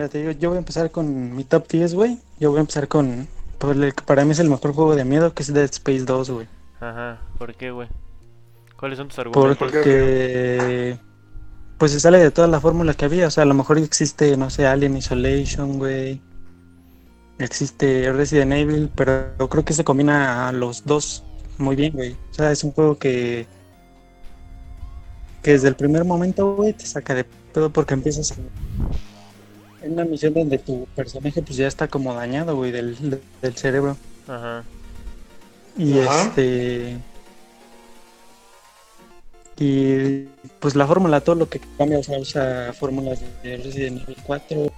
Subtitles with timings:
[0.00, 2.18] Mira, te digo, yo voy a empezar con mi top 10, güey.
[2.38, 3.28] Yo voy a empezar con.
[3.58, 6.06] por el que para mí es el mejor juego de miedo, que es Dead Space
[6.06, 6.46] 2, güey.
[6.80, 7.86] Ajá, ¿por qué, güey?
[8.78, 9.58] ¿Cuáles son tus argumentos?
[9.58, 10.98] Porque.
[11.76, 13.26] Pues se sale de toda la fórmula que había.
[13.26, 16.22] O sea, a lo mejor existe, no sé, Alien Isolation, güey.
[17.38, 21.24] Existe Resident Evil, pero yo creo que se combina a los dos
[21.58, 22.12] muy bien, güey.
[22.12, 23.46] O sea, es un juego que.
[25.42, 28.48] que desde el primer momento, güey, te saca de pedo porque empiezas en
[29.82, 32.96] en una misión donde tu personaje pues ya está como dañado, güey, del,
[33.42, 33.96] del cerebro.
[34.28, 34.62] Ajá.
[35.76, 36.22] Y Ajá.
[36.22, 36.98] este.
[39.58, 40.24] Y
[40.58, 44.72] pues la fórmula, todo lo que cambia, o sea, usa fórmulas de Resident Evil 4.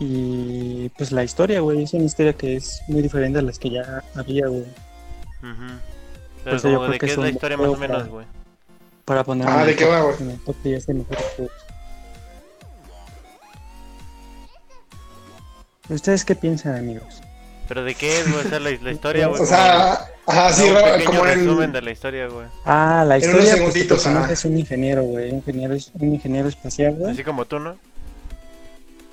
[0.00, 3.70] Y pues la historia, güey, es una historia que es muy diferente a las que
[3.70, 4.62] ya había, güey.
[4.62, 5.68] Ujú.
[6.44, 8.08] Pero Pues como creo de que qué es es la historia más o menos, para-
[8.10, 8.26] güey.
[9.04, 10.16] Para poner Ah, ¿de qué va, güey?
[15.88, 17.22] ¿Ustedes qué piensan, amigos?
[17.68, 19.40] Pero de qué es, güey, o sea, la, la historia, güey.
[19.42, 19.92] O sea,
[20.26, 21.72] ajá, sí, como un pequeño como resumen en...
[21.72, 22.46] de la historia, güey.
[22.64, 24.32] Ah, la En unos historia, pues personaje ajá.
[24.32, 27.12] es un ingeniero, güey, un ingeniero, un ingeniero espacial, güey.
[27.12, 27.76] Así como tú, ¿no?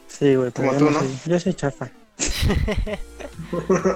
[0.07, 1.89] Sí, güey, Como tú, no yo soy chafa.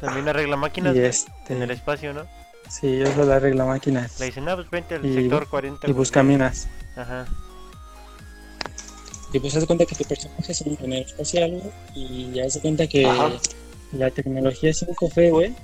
[0.00, 2.22] También arregla máquinas este, en el espacio, ¿no?
[2.68, 5.86] sí, yo solo arreglo máquinas Le dicen, ah, pues vente al Y- sector 40.
[5.86, 5.98] y güey".
[5.98, 6.68] busca minas.
[6.96, 7.26] Ajá.
[9.32, 12.54] Y pues haz de cuenta que tu personaje es un ingeniero espacial, güey, y haz
[12.54, 13.30] de cuenta que Ajá.
[13.92, 15.54] la tecnología 5G, güey,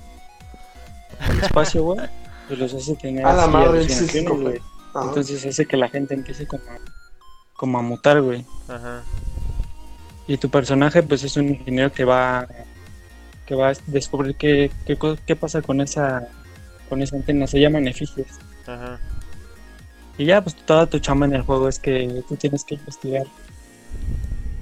[1.29, 1.99] el espacio, güey,
[2.47, 4.41] pues los hace tener A la así madre, alucinaciones, sí, 5G.
[4.41, 4.59] güey.
[4.93, 5.05] Ajá.
[5.07, 6.63] Entonces hace que la gente empiece como,
[7.53, 8.43] como a mutar, güey.
[8.67, 9.03] Ajá.
[10.27, 12.47] Y tu personaje, pues es un ingeniero que va
[13.45, 14.71] que va a descubrir qué,
[15.25, 16.27] qué pasa con esa
[16.87, 18.39] con esa antena, se llaman efigies.
[18.65, 18.99] Ajá.
[20.17, 23.25] Y ya, pues toda tu chamba en el juego es que tú tienes que investigar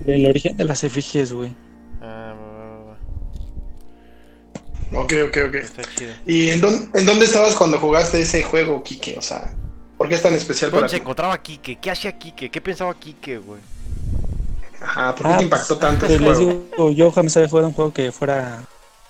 [0.05, 1.53] el origen de las efigies, güey.
[2.01, 2.33] Ah,
[4.93, 5.53] Ok, ok, ok.
[5.55, 5.59] va.
[5.59, 6.13] Está chido.
[6.25, 9.17] ¿Y en, dónde- en dónde estabas cuando jugaste ese juego, Kike?
[9.17, 9.53] O sea,
[9.97, 11.01] ¿por qué es tan especial para ¿Dónde se ti?
[11.01, 11.77] encontraba Kike?
[11.81, 12.49] ¿Qué hacía Kike?
[12.49, 13.59] ¿Qué pensaba Kike, güey?
[14.81, 16.63] Ajá, ¿por qué Ah, te impactó tanto Pues ese les juego?
[16.77, 18.63] digo, yo jamás había jugado un juego que fuera,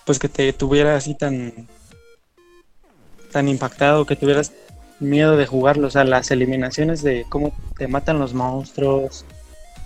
[0.05, 1.67] pues que te tuviera así tan,
[3.31, 4.51] tan impactado, que tuvieras
[4.99, 9.25] miedo de jugarlo, o sea, las eliminaciones de cómo te matan los monstruos,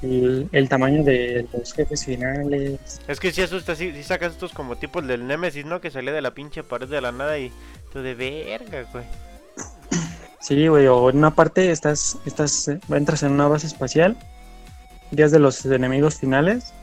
[0.01, 2.99] el, el tamaño de los jefes finales.
[3.07, 5.81] Es que si asusta, si, si sacas estos como tipos del Nemesis, ¿no?
[5.81, 7.51] Que salía de la pinche pared de la nada y
[7.91, 9.05] tú de verga, güey.
[10.39, 14.17] Sí, güey, o en una parte estás, estás, entras en una base espacial,
[15.11, 16.73] días de los enemigos finales,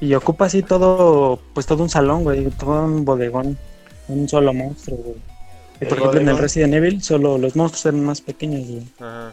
[0.00, 3.58] y ocupa así todo, pues todo un salón, güey, todo un bodegón,
[4.08, 5.16] un solo monstruo, güey.
[5.88, 6.38] Por ejemplo en el.
[6.38, 8.86] Resident Evil solo los monstruos eran más pequeños, güey.
[9.00, 9.32] Ajá.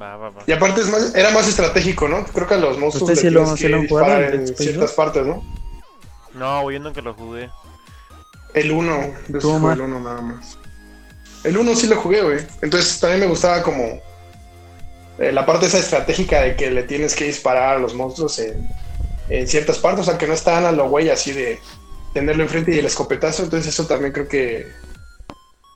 [0.00, 0.42] Va, va, va.
[0.46, 2.24] Y aparte es más, era más estratégico, ¿no?
[2.26, 4.92] Creo que a los monstruos ¿Ustedes le sí lo- que lo el en ciertas 2?
[4.92, 5.42] partes, ¿no?
[6.34, 7.50] No, güey, yo nunca lo jugué.
[8.54, 8.96] El 1,
[9.28, 9.74] de ese ¿Tú, fue Omar?
[9.76, 10.58] el 1 nada más.
[11.44, 12.38] El 1 sí lo jugué, güey.
[12.62, 14.00] Entonces también me gustaba como
[15.18, 18.68] eh, la parte esa estratégica de que le tienes que disparar a los monstruos en,
[19.28, 21.58] en ciertas partes, o sea, que no están a lo güey así de
[22.14, 23.42] tenerlo enfrente y el escopetazo.
[23.42, 24.70] Entonces eso también creo que,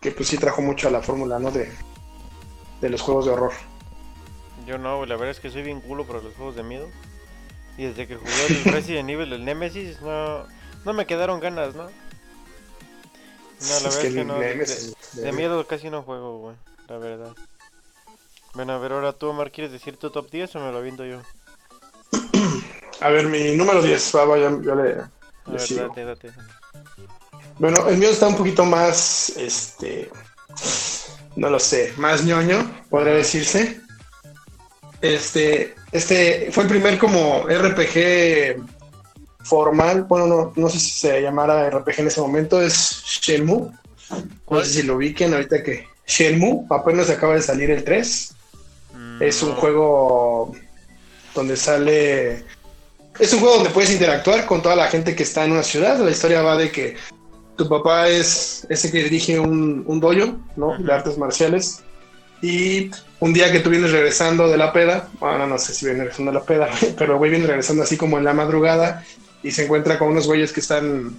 [0.01, 1.51] que pues sí trajo mucho a la fórmula, ¿no?
[1.51, 1.71] De,
[2.81, 3.53] de los juegos de horror.
[4.67, 6.89] Yo no, güey, la verdad es que soy bien culo para los juegos de miedo.
[7.77, 10.47] Y desde que jugué el Resident Evil, el Nemesis, no,
[10.85, 11.85] no me quedaron ganas, ¿no?
[11.85, 14.39] No, la verdad es que, no.
[14.39, 16.57] De, Nemesis, de- de miedo casi no juego, güey,
[16.89, 17.33] la verdad.
[18.55, 21.05] Bueno, a ver, ahora tú, Omar, ¿quieres decir tu top 10 o me lo aviento
[21.05, 21.21] yo?
[23.01, 25.11] A ver, mi número 10, va, vaya, yo le, A
[25.47, 25.81] le ver, sigo.
[25.89, 26.31] date, date.
[27.59, 30.11] Bueno, el mío está un poquito más, este,
[31.37, 33.81] no lo sé, más ñoño, podría decirse.
[35.03, 38.63] Este, este fue el primer como RPG
[39.45, 43.71] formal, bueno, no, no sé si se llamara RPG en ese momento, es Shenmue.
[44.49, 48.35] No sé si lo ubiquen ahorita que Shenmue, apenas acaba de salir el 3.
[48.95, 50.53] Mm, Es un juego
[51.35, 52.45] donde sale.
[53.19, 55.99] Es un juego donde puedes interactuar con toda la gente que está en una ciudad.
[55.99, 56.97] La historia va de que
[57.57, 60.79] tu papá es ese que dirige un, un dojo, ¿no?
[60.79, 61.83] De artes marciales.
[62.41, 62.91] Y
[63.23, 66.33] un día que tú vienes regresando de la peda, bueno, no sé si viene regresando
[66.33, 69.05] de la peda, pero el güey viene regresando así como en la madrugada
[69.45, 71.17] y se encuentra con unos güeyes que están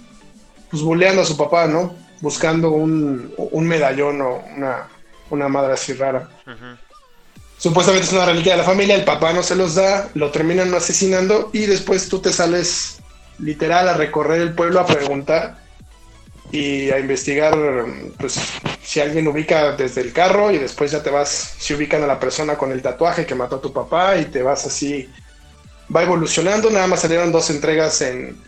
[0.70, 1.96] pues buleando a su papá, ¿no?
[2.20, 4.86] Buscando un, un medallón o una,
[5.30, 6.28] una madre así rara.
[7.56, 10.74] Supuestamente es una reliquia de la familia, el papá no se los da, lo terminan
[10.74, 12.98] asesinando y después tú te sales
[13.38, 15.63] literal a recorrer el pueblo a preguntar
[16.54, 17.52] y a investigar
[18.16, 18.38] pues
[18.80, 22.20] si alguien ubica desde el carro y después ya te vas, si ubican a la
[22.20, 25.10] persona con el tatuaje que mató a tu papá y te vas así
[25.94, 28.40] va evolucionando, nada más salieron dos entregas en,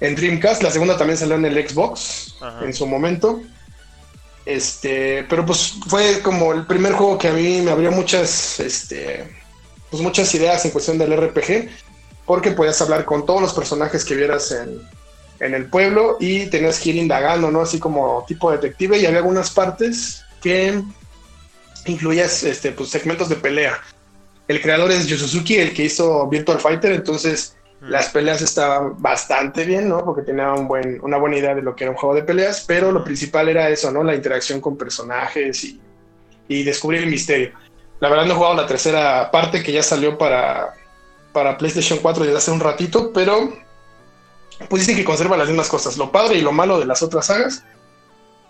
[0.00, 2.64] en Dreamcast, la segunda también salió en el Xbox Ajá.
[2.64, 3.40] en su momento.
[4.44, 9.32] Este, pero pues fue como el primer juego que a mí me abrió muchas, este,
[9.90, 11.68] pues muchas ideas en cuestión del RPG,
[12.26, 14.82] porque podías hablar con todos los personajes que vieras en,
[15.40, 17.62] en el pueblo y tenías que ir indagando, ¿no?
[17.62, 20.82] Así como tipo detective y había algunas partes que
[21.86, 23.78] incluías, este, pues segmentos de pelea.
[24.46, 27.90] El creador es Yu Suzuki, el que hizo Virtual Fighter, entonces Mm.
[27.90, 30.04] las peleas estaban bastante bien, ¿no?
[30.04, 32.64] Porque tenía un buen, una buena idea de lo que era un juego de peleas,
[32.66, 34.02] pero lo principal era eso, ¿no?
[34.02, 35.80] La interacción con personajes y,
[36.48, 37.52] y descubrir el misterio.
[38.00, 40.72] La verdad no he jugado la tercera parte que ya salió para,
[41.32, 43.52] para PlayStation 4 desde hace un ratito, pero
[44.68, 47.26] pues dicen que conserva las mismas cosas, lo padre y lo malo de las otras
[47.26, 47.64] sagas.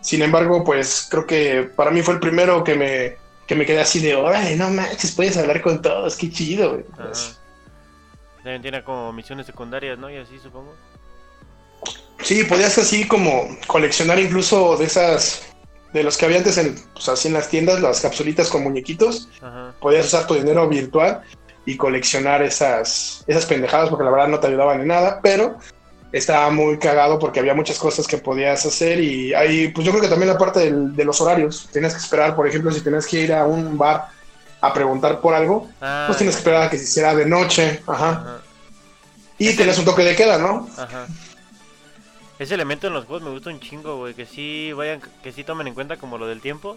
[0.00, 3.16] Sin embargo, pues creo que para mí fue el primero que me,
[3.46, 6.84] que me quedé así de, órale, no manches, puedes hablar con todos, qué chido, güey.
[8.36, 10.10] También tiene como misiones secundarias, ¿no?
[10.10, 10.74] Y así supongo.
[12.22, 15.54] Sí, podías así como coleccionar incluso de esas,
[15.92, 19.28] de los que había antes en, pues así en las tiendas, las capsulitas con muñequitos.
[19.40, 19.74] Ajá.
[19.80, 21.22] Podías usar tu dinero virtual
[21.66, 25.58] y coleccionar esas, esas pendejadas porque la verdad no te ayudaban en nada, pero
[26.16, 30.02] estaba muy cagado porque había muchas cosas que podías hacer y ahí, pues yo creo
[30.02, 33.06] que también la parte del- de los horarios, tenías que esperar, por ejemplo, si tenías
[33.06, 34.08] que ir a un bar
[34.60, 37.82] a preguntar por algo, Ah, pues tienes que esperar a que se hiciera de noche,
[37.86, 38.40] ajá, Ajá.
[39.38, 40.68] y tenías un toque de queda, ¿no?
[40.78, 41.06] Ajá.
[42.38, 44.14] Ese elemento en los juegos me gusta un chingo, güey.
[44.14, 46.76] Que sí vayan, que sí tomen en cuenta como lo del tiempo.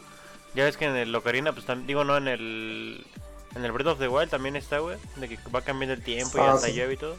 [0.54, 3.06] Ya ves que en el Ocarina, pues tam- digo, no, en el.
[3.56, 4.98] En el Breath of the Wild también está, güey.
[5.16, 6.74] De que va cambiando el tiempo y Ah, hasta sí.
[6.74, 7.16] llueve y todo.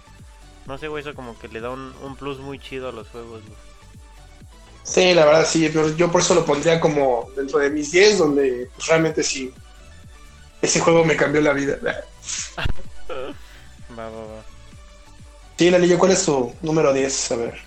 [0.69, 3.09] No sé, güey, eso como que le da un, un plus muy chido a los
[3.09, 3.59] juegos, güey.
[4.85, 8.19] Sí, la verdad sí, pero yo por eso lo pondría como dentro de mis 10,
[8.19, 9.53] donde pues, realmente sí,
[10.63, 11.79] ese juego me cambió la vida.
[13.99, 14.43] Va, va, va.
[15.57, 17.33] Sí, Lalillo, ¿cuál es tu número 10?
[17.33, 17.59] A ver.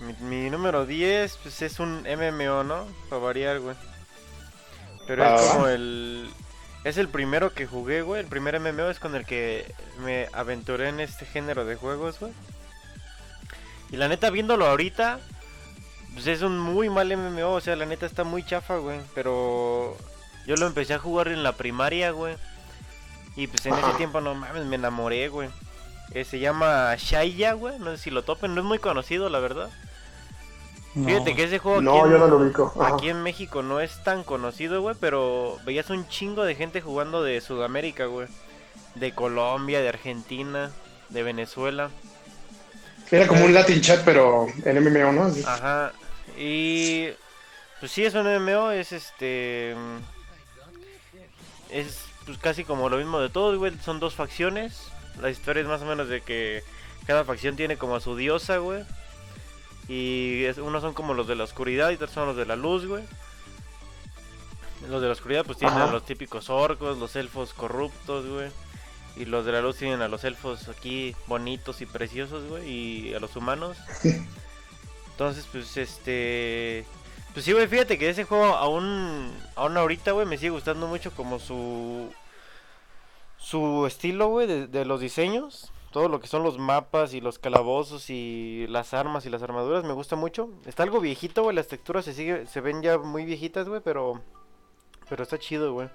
[0.00, 2.86] Mi, mi número 10, pues es un MMO, ¿no?
[3.08, 3.76] Para variar, güey.
[5.06, 6.28] Pero es va, como el.
[6.88, 8.22] Es el primero que jugué, güey.
[8.22, 12.32] El primer MMO es con el que me aventuré en este género de juegos, güey.
[13.90, 15.20] Y la neta, viéndolo ahorita,
[16.14, 17.52] pues es un muy mal MMO.
[17.52, 19.00] O sea, la neta está muy chafa, güey.
[19.14, 19.98] Pero
[20.46, 22.36] yo lo empecé a jugar en la primaria, güey.
[23.36, 25.50] Y pues en ese tiempo, no mames, me enamoré, güey.
[26.14, 27.78] Eh, se llama Shaya, güey.
[27.78, 29.68] No sé si lo topen, no es muy conocido, la verdad.
[30.98, 31.08] No.
[31.08, 32.72] Fíjate que ese juego No, aquí, en, yo no lo ubico.
[32.80, 32.94] Ajá.
[32.94, 37.22] aquí en México no es tan conocido, güey, pero veías un chingo de gente jugando
[37.22, 38.26] de Sudamérica, güey.
[38.94, 40.70] De Colombia, de Argentina,
[41.08, 41.90] de Venezuela.
[43.10, 45.30] Era como un Latin chat, pero en MMO, ¿no?
[45.30, 45.42] Sí.
[45.46, 45.92] Ajá.
[46.36, 47.08] Y
[47.80, 49.74] pues sí es un MMO, es este
[51.70, 54.88] es pues casi como lo mismo de todos, güey, son dos facciones.
[55.20, 56.62] La historia es más o menos de que
[57.06, 58.84] cada facción tiene como a su diosa, güey.
[59.88, 62.56] Y es- unos son como los de la oscuridad y otros son los de la
[62.56, 63.04] luz, güey.
[64.88, 65.88] Los de la oscuridad pues tienen Ajá.
[65.88, 68.50] a los típicos orcos, los elfos corruptos, güey.
[69.16, 72.68] Y los de la luz tienen a los elfos aquí bonitos y preciosos, güey.
[72.68, 73.76] Y a los humanos.
[75.10, 76.84] Entonces, pues este.
[77.32, 79.32] Pues sí, güey, fíjate que ese juego aún.
[79.56, 82.12] Aún ahorita, güey, me sigue gustando mucho como su.
[83.38, 85.72] Su estilo, güey, de, de los diseños.
[85.92, 89.84] Todo lo que son los mapas y los calabozos y las armas y las armaduras
[89.84, 90.50] me gusta mucho.
[90.66, 94.20] Está algo viejito, güey, las texturas se sigue, se ven ya muy viejitas, güey, pero.
[95.08, 95.88] Pero está chido, güey.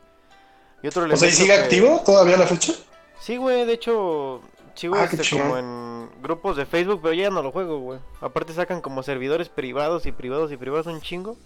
[0.81, 2.73] Y otro O sea, ¿y sigue que- activo todavía la fecha?
[3.19, 4.41] Sí, güey, de hecho,
[4.73, 7.99] sigo Ah, este, como en grupos de Facebook, pero ya no lo juego, güey.
[8.19, 11.37] Aparte sacan como servidores privados y privados y privados un chingo.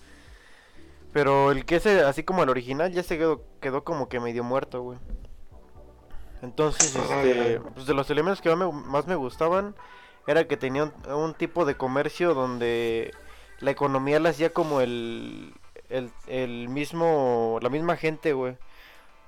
[1.13, 4.19] Pero el que es eh, así como el original ya se quedó, quedó como que
[4.19, 4.97] medio muerto, güey.
[6.41, 9.75] Entonces, este, pues de los elementos que más me, más me gustaban
[10.27, 13.11] era que tenía un, un tipo de comercio donde
[13.59, 15.53] la economía la hacía como el,
[15.89, 18.55] el, el mismo, la misma gente, güey.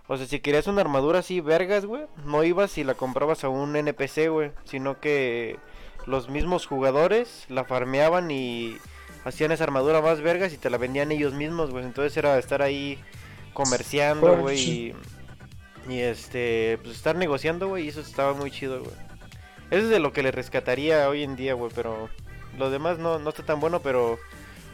[0.07, 3.49] O sea, si querías una armadura así, vergas, güey, no ibas y la comprabas a
[3.49, 5.57] un NPC, güey, sino que
[6.05, 8.77] los mismos jugadores la farmeaban y
[9.23, 11.85] hacían esa armadura más vergas y te la vendían ellos mismos, güey.
[11.85, 12.99] Entonces era estar ahí
[13.53, 14.95] comerciando, güey, y.
[15.87, 18.91] y este, pues estar negociando, güey, y eso estaba muy chido, güey.
[19.71, 22.09] Eso es de lo que le rescataría hoy en día, güey, pero
[22.57, 24.17] lo demás no, no está tan bueno, pero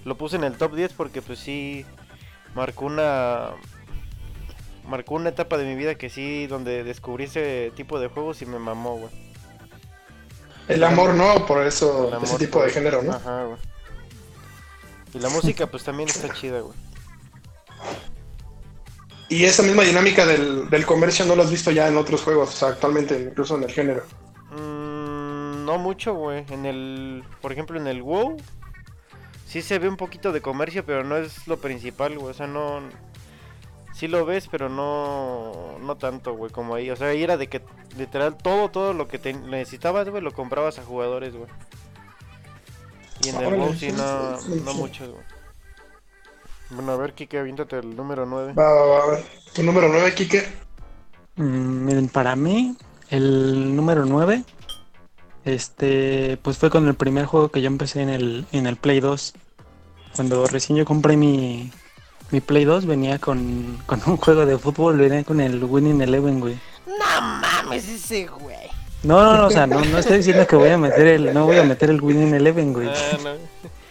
[0.05, 1.85] lo puse en el top 10 porque pues sí
[2.53, 3.51] marcó una
[4.87, 8.45] marcó una etapa de mi vida que sí donde descubrí ese tipo de juegos y
[8.45, 9.11] me mamó, güey.
[10.67, 11.45] El amor, ¿no?
[11.45, 13.13] Por eso, amor ese tipo por- de género, ¿no?
[13.13, 13.57] Ajá, güey.
[15.13, 16.77] Y la música pues también está chida, güey.
[19.27, 22.49] Y esa misma dinámica del, del comercio no lo has visto ya en otros juegos,
[22.49, 24.03] o sea, actualmente, incluso en el género.
[24.51, 26.45] Mm, no mucho, güey.
[26.49, 28.37] En el, por ejemplo, en el WoW
[29.47, 32.31] sí se ve un poquito de comercio, pero no es lo principal, güey.
[32.31, 32.81] O sea, no
[33.93, 36.91] sí lo ves, pero no no tanto, güey, como ahí.
[36.91, 37.61] O sea, ahí era de que
[37.97, 41.49] literal todo todo lo que te necesitabas, güey, lo comprabas a jugadores, güey.
[43.23, 45.34] Y en el WoW sí no no mucho, güey.
[46.75, 48.53] Bueno, a ver, Kike, aviéntate el número 9.
[48.53, 49.23] Va, va, va, a ver.
[49.53, 50.45] Tu número 9, Kike.
[51.37, 52.75] Mm, miren, para mí,
[53.09, 54.43] el número 9,
[55.45, 58.99] este, pues fue con el primer juego que yo empecé en el, en el Play
[58.99, 59.33] 2.
[60.15, 61.71] Cuando recién yo compré mi,
[62.31, 66.41] mi Play 2, venía con, con un juego de fútbol, venía con el Winning Eleven,
[66.41, 66.59] güey.
[66.85, 68.55] No mames ese güey.
[69.03, 71.45] No, no, no, o sea, no, no estoy diciendo que voy a meter el, no
[71.45, 72.89] voy a meter el Winning Eleven, güey.
[72.89, 73.29] Ah, no.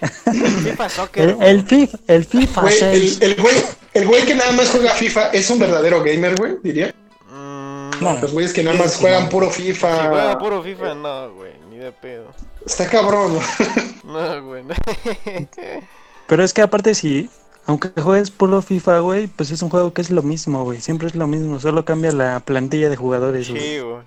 [0.64, 3.18] ¿Qué pasó, que El, el FIFA, el FIFA Güey, 6.
[3.20, 3.54] el, el güey,
[3.94, 6.94] el güey que nada más juega FIFA es un verdadero gamer, güey, diría.
[7.30, 8.18] Mm, No.
[8.20, 10.08] Los güeyes que nada más juegan puro Si FIFA.
[10.08, 12.32] juega puro FIFA, no, güey, ni de pedo.
[12.66, 13.38] Está cabrón.
[14.04, 14.62] No, güey.
[14.64, 14.74] no.
[16.26, 17.30] Pero es que aparte si,
[17.66, 20.80] aunque juegues puro FIFA, güey, pues es un juego que es lo mismo, güey.
[20.80, 23.62] Siempre es lo mismo, solo cambia la plantilla de jugadores, güey.
[23.62, 24.02] Sí, güey.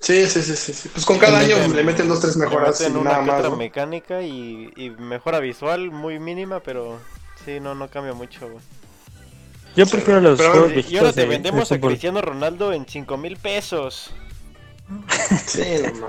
[0.00, 0.88] Sí, sí, sí, sí.
[0.92, 3.38] Pues con cada año le meten dos, tres mejoras le y meten una nada más.
[3.40, 3.56] otra ¿no?
[3.56, 6.98] mecánica y, y mejora visual muy mínima, pero
[7.44, 8.64] sí, no, no cambia mucho, güey.
[9.76, 11.90] Yo prefiero los Pero- juegos Y ahora te de- vendemos de a fútbol.
[11.90, 14.10] Cristiano Ronaldo en 5 mil pesos.
[15.46, 15.64] Sí,
[16.00, 16.08] no.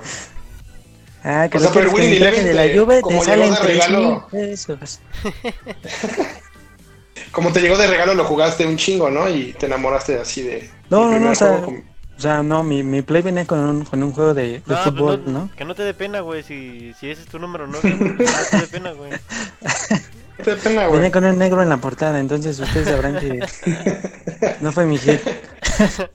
[1.23, 3.89] Ah, que O sea, pero traje de la Eleven te- como sale en de 3
[3.91, 4.99] mil pesos.
[7.31, 9.29] Como te llegó de regalo, lo jugaste un chingo, ¿no?
[9.29, 10.69] Y te enamoraste así de.
[10.89, 11.83] No, no, no, o sea, con-
[12.21, 14.77] O sea, no, mi, mi play venía con un, con un juego de, de No,
[14.77, 15.49] fútbol, no- ¿no?
[15.55, 18.15] Que no te dé pena, güey, si, si ese es tu número 9, no
[18.51, 19.09] te dé pena, güey.
[20.63, 20.97] Pena, güey.
[20.99, 23.43] Venía con un negro en la portada, entonces ustedes sabrán que
[24.61, 25.19] no fue mi hit.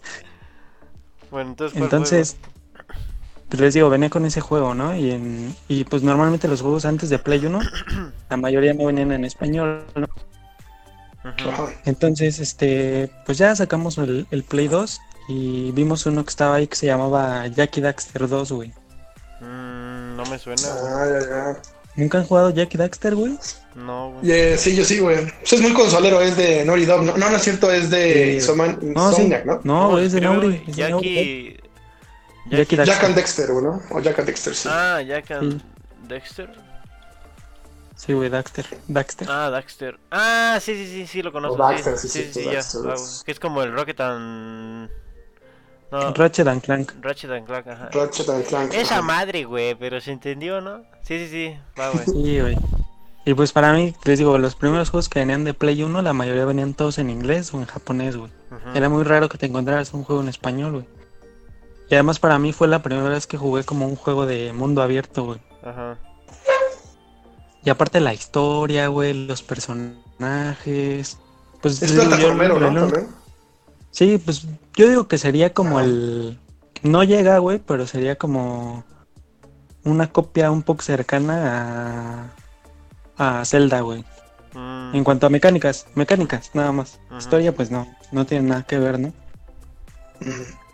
[1.32, 2.36] Bueno, entonces, ¿cuál Entonces,
[3.48, 4.94] pues les digo, venía con ese juego, ¿no?
[4.96, 7.58] Y, en, y pues normalmente los juegos antes de Play 1,
[8.30, 10.06] la mayoría no venían en español, ¿no?
[11.84, 16.66] Entonces, este, pues ya sacamos el, el Play 2 y vimos uno que estaba ahí
[16.66, 18.72] que se llamaba Jackie Daxter 2, güey.
[19.40, 20.92] Mm, no me suena, güey.
[20.92, 21.62] Ah, ya, ya.
[21.96, 23.38] ¿Nunca han jugado Jackie Daxter, güey?
[23.74, 24.58] No, güey.
[24.58, 25.24] Sí, yo sí, güey.
[25.40, 27.02] Pues es muy consolero, es de Naughty Dog.
[27.04, 28.46] No, no, no es cierto, es de Sí.
[28.46, 29.32] Insoman- No, sí.
[29.44, 29.60] ¿no?
[29.64, 30.46] No, güey, es de Naughty.
[30.48, 30.72] Naughty.
[30.72, 31.60] Jackie...
[32.50, 33.06] Jackie Jack Daxter.
[33.06, 33.82] and Dexter, güey, ¿no?
[33.90, 34.68] O Jack and Dexter, sí.
[34.70, 35.66] Ah, Jack and Sí.
[36.06, 36.50] Dexter.
[37.96, 38.66] Sí, güey, Daxter.
[38.88, 39.26] Daxter.
[39.30, 39.98] Ah, Daxter.
[40.10, 41.54] Ah, sí, sí, sí, sí, lo conozco.
[41.62, 42.52] O Daxter, sí, sí, sí, sí, sí, ya.
[42.56, 43.24] Daxter, ah, Daxter.
[43.24, 44.90] que es como el Rocket and...
[45.92, 46.92] No, Ratchet and Clank.
[47.00, 47.88] Ratchet and Clank, ajá.
[47.92, 48.74] Ratchet and Clank.
[48.74, 49.02] Esa ajá.
[49.02, 50.82] madre, güey, pero se entendió, ¿no?
[51.02, 52.04] Sí, sí, sí, va, güey.
[52.04, 52.56] Sí, güey.
[53.24, 56.12] Y pues para mí, les digo, los primeros juegos que venían de Play 1, la
[56.12, 58.30] mayoría venían todos en inglés o en japonés, güey.
[58.74, 60.84] Era muy raro que te encontraras un juego en español, güey.
[61.90, 64.80] Y además para mí fue la primera vez que jugué como un juego de mundo
[64.82, 65.40] abierto, güey.
[65.64, 65.98] Ajá.
[67.64, 71.18] Y aparte la historia, güey, los personajes.
[71.60, 72.86] Pues Es plataformero, ¿no?
[72.86, 73.08] También.
[73.96, 76.38] Sí, pues yo digo que sería como el...
[76.82, 78.84] No llega, güey, pero sería como
[79.84, 82.30] una copia un poco cercana
[83.16, 84.04] a, a Zelda, güey.
[84.52, 87.00] Mm, En cuanto a mecánicas, mecánicas, nada más.
[87.18, 89.14] Historia, pues no, no tiene nada que ver, ¿no?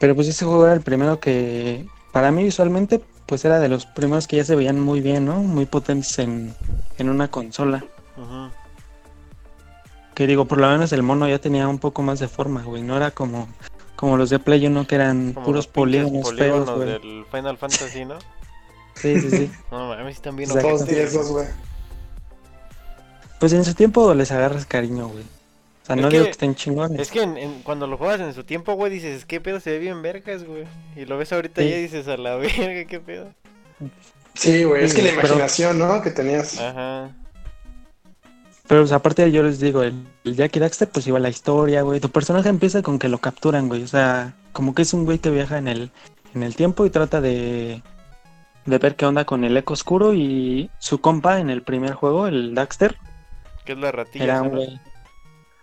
[0.01, 3.87] Pero pues ese juego era el primero que, para mí visualmente, pues era de los
[3.87, 5.37] primeros que ya se veían muy bien, ¿no?
[5.45, 6.57] Muy potentes en,
[6.99, 7.85] en una consola.
[10.23, 12.81] Que digo, por lo menos el mono ya tenía un poco más de forma, güey.
[12.81, 13.49] No era como,
[13.97, 16.89] como los de Play 1 que eran Como puros los polígonos feos, polígonos güey.
[16.91, 18.19] del Final Fantasy, ¿no?
[18.95, 19.51] Sí, sí, sí.
[19.73, 20.61] No, mames, Exacto.
[20.61, 21.47] Todos tiesos, güey.
[23.41, 25.25] Pues en su tiempo les agarras cariño, güey.
[25.25, 27.01] O sea, Es no que- digo que estén chingones.
[27.01, 29.59] Es que en- en- cuando lo juegas en su tiempo, güey, dices, ¿qué pedo?
[29.59, 30.67] Se ve bien vergas, güey.
[30.95, 31.69] Y lo ves ahorita Sí.
[31.69, 33.27] ya y dices, a la verga, ¿qué pedo?
[34.35, 34.85] Sí, güey.
[34.85, 36.01] Es que la Pero- imaginación, ¿no?
[36.01, 36.61] Que tenías.
[36.61, 37.11] Ajá.
[38.73, 42.01] Pero pues, aparte yo les digo, el, el Jackie Daxter, pues iba la historia, güey.
[42.01, 43.83] Tu personaje empieza con que lo capturan, güey.
[43.83, 45.91] O sea, como que es un güey que viaja en el,
[46.35, 47.83] en el tiempo y trata de,
[48.65, 50.15] de ver qué onda con el eco oscuro.
[50.15, 52.97] Y su compa en el primer juego, el Daxter,
[53.67, 54.25] ¿Qué es la ratilla?
[54.25, 54.81] era un güey.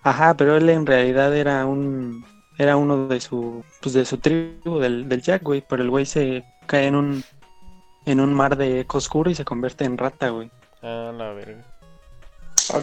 [0.04, 2.24] Ajá, pero él en realidad era un.
[2.60, 3.64] Era uno de su.
[3.82, 5.64] Pues de su tribu, del, del Jack, güey.
[5.68, 7.24] Pero el güey se cae en un.
[8.06, 10.52] En un mar de eco oscuro y se convierte en rata, güey.
[10.84, 11.66] Ah, la verga.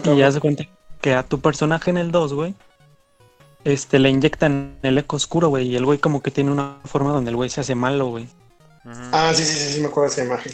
[0.03, 0.65] Y ya se cuenta
[1.01, 2.53] que a tu personaje en el 2, güey,
[3.63, 7.11] este, le inyectan el eco oscuro, güey, y el güey como que tiene una forma
[7.11, 8.27] donde el güey se hace malo, güey.
[9.11, 10.53] Ah, sí, sí, sí, sí, me acuerdo de esa imagen.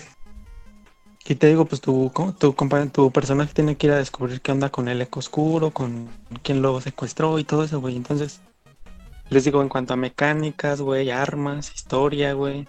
[1.25, 4.51] Y te digo, pues tu, tu, compa- tu personaje tiene que ir a descubrir qué
[4.51, 6.09] onda con el eco oscuro, con
[6.41, 7.95] quién lo secuestró y todo eso, güey.
[7.95, 8.41] Entonces,
[9.29, 12.67] les digo, en cuanto a mecánicas, güey, armas, historia, güey.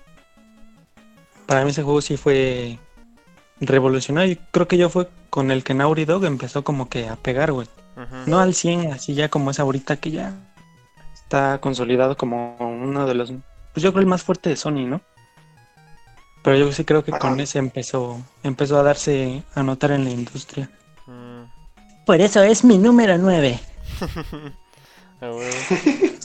[1.46, 2.78] para mí ese juego sí fue
[3.60, 4.32] revolucionario.
[4.32, 7.52] Y creo que yo fue con el que Naughty Dog empezó como que a pegar,
[7.52, 7.68] güey.
[8.26, 10.34] No al 100, así ya como es ahorita que ya
[11.14, 13.32] está consolidado como uno de los,
[13.72, 15.00] pues yo creo el más fuerte de Sony, ¿no?
[16.42, 20.10] Pero yo sí creo que con ese empezó, empezó a darse a notar en la
[20.10, 20.68] industria.
[21.06, 21.44] Mm,
[22.04, 23.60] Por eso es mi número 9.
[25.20, 25.40] a huevo.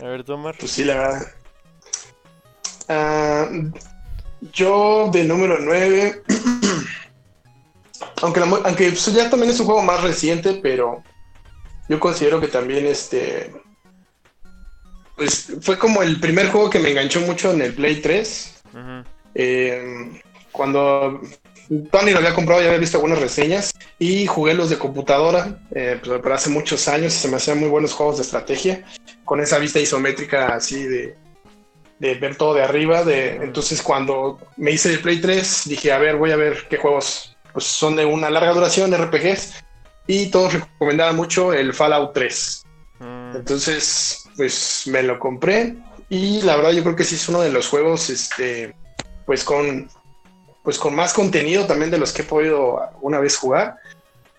[0.00, 0.56] A ver, Tomar.
[0.58, 1.26] Pues sí, la verdad.
[2.88, 3.48] Ah,
[4.52, 6.22] yo de número 9.
[8.22, 11.02] aunque la aunque pues, ya también es un juego más reciente, pero
[11.88, 13.52] yo considero que también este.
[15.16, 18.54] Pues fue como el primer juego que me enganchó mucho en el Play 3.
[18.72, 19.08] Ujú.
[19.34, 20.20] Eh,
[20.50, 21.20] cuando
[21.90, 25.98] Tony lo había comprado, ya había visto algunas reseñas y jugué los de computadora, eh,
[26.02, 28.84] pues, pero hace muchos años se me hacían muy buenos juegos de estrategia,
[29.24, 31.16] con esa vista isométrica así de,
[32.02, 33.04] de ver todo de arriba.
[33.04, 36.76] De, entonces cuando me hice el Play 3, dije, a ver, voy a ver qué
[36.76, 39.62] juegos pues, son de una larga duración, RPGs,
[40.08, 42.64] y todos recomendaban mucho el Fallout 3.
[42.98, 45.76] Mm, Entonces, pues me lo compré
[46.08, 48.74] y la verdad yo creo que sí es uno de los juegos, este,
[49.24, 49.88] pues con,
[50.64, 53.76] pues con más contenido también de los que he podido una vez jugar.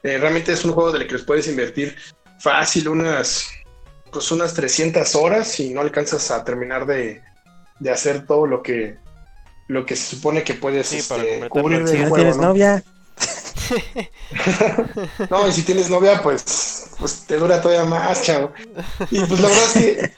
[0.04, 1.96] Eh, realmente es un juego del que les puedes invertir
[2.40, 3.48] fácil unas,
[4.12, 7.22] pues unas 300 horas y no alcanzas a terminar de,
[7.80, 8.98] de hacer todo lo que,
[9.68, 12.44] lo que se supone que puedes Sí, este, cubrir Si del no juego, tienes ¿no?
[12.44, 12.84] novia,
[15.30, 18.52] No, y si tienes novia, pues, pues te dura todavía más, chavo.
[19.12, 20.12] Y pues la verdad es que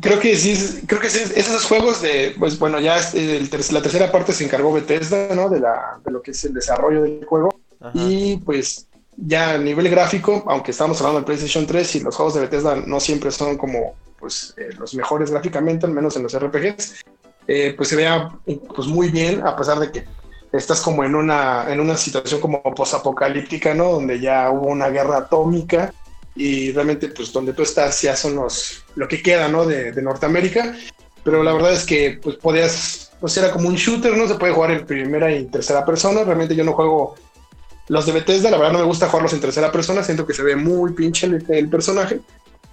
[0.00, 3.48] creo que sí, es- creo que sí, es- esos juegos de, pues bueno, ya el
[3.50, 5.48] ter- la tercera parte se encargó Bethesda, ¿no?
[5.48, 7.50] De, la, de lo que es el desarrollo del juego.
[7.80, 7.92] ajá.
[7.94, 12.34] Y pues ya a nivel gráfico, aunque estamos hablando del PlayStation 3 y los juegos
[12.34, 16.38] de Bethesda no siempre son como pues eh, los mejores gráficamente, al menos en los
[16.38, 17.02] RPGs,
[17.48, 18.30] eh, pues se vea
[18.74, 20.04] pues muy bien, a pesar de que
[20.52, 23.92] estás como en una, en una situación como posapocalíptica, ¿no?
[23.92, 25.92] Donde ya hubo una guerra atómica
[26.34, 29.64] y realmente pues donde tú estás ya son los, lo que queda, ¿no?
[29.64, 30.76] De, de Norteamérica.
[31.24, 34.26] Pero la verdad es que pues podías, pues era como un shooter, ¿no?
[34.26, 36.24] Se puede jugar en primera y tercera persona.
[36.24, 37.16] Realmente yo no juego
[37.88, 40.44] los de Bethesda, la verdad no me gusta jugarlos en tercera persona, siento que se
[40.44, 42.20] ve muy pinche el, el personaje.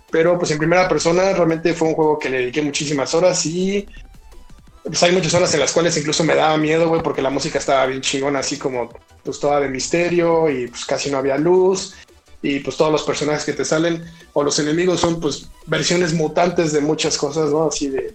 [0.09, 3.85] Pero pues en primera persona realmente fue un juego que le dediqué muchísimas horas y
[4.83, 7.59] pues hay muchas horas en las cuales incluso me daba miedo, güey, porque la música
[7.59, 8.89] estaba bien chingona, así como
[9.23, 11.95] pues toda de misterio y pues casi no había luz
[12.41, 16.71] y pues todos los personajes que te salen o los enemigos son pues versiones mutantes
[16.71, 17.67] de muchas cosas, ¿no?
[17.67, 18.13] Así de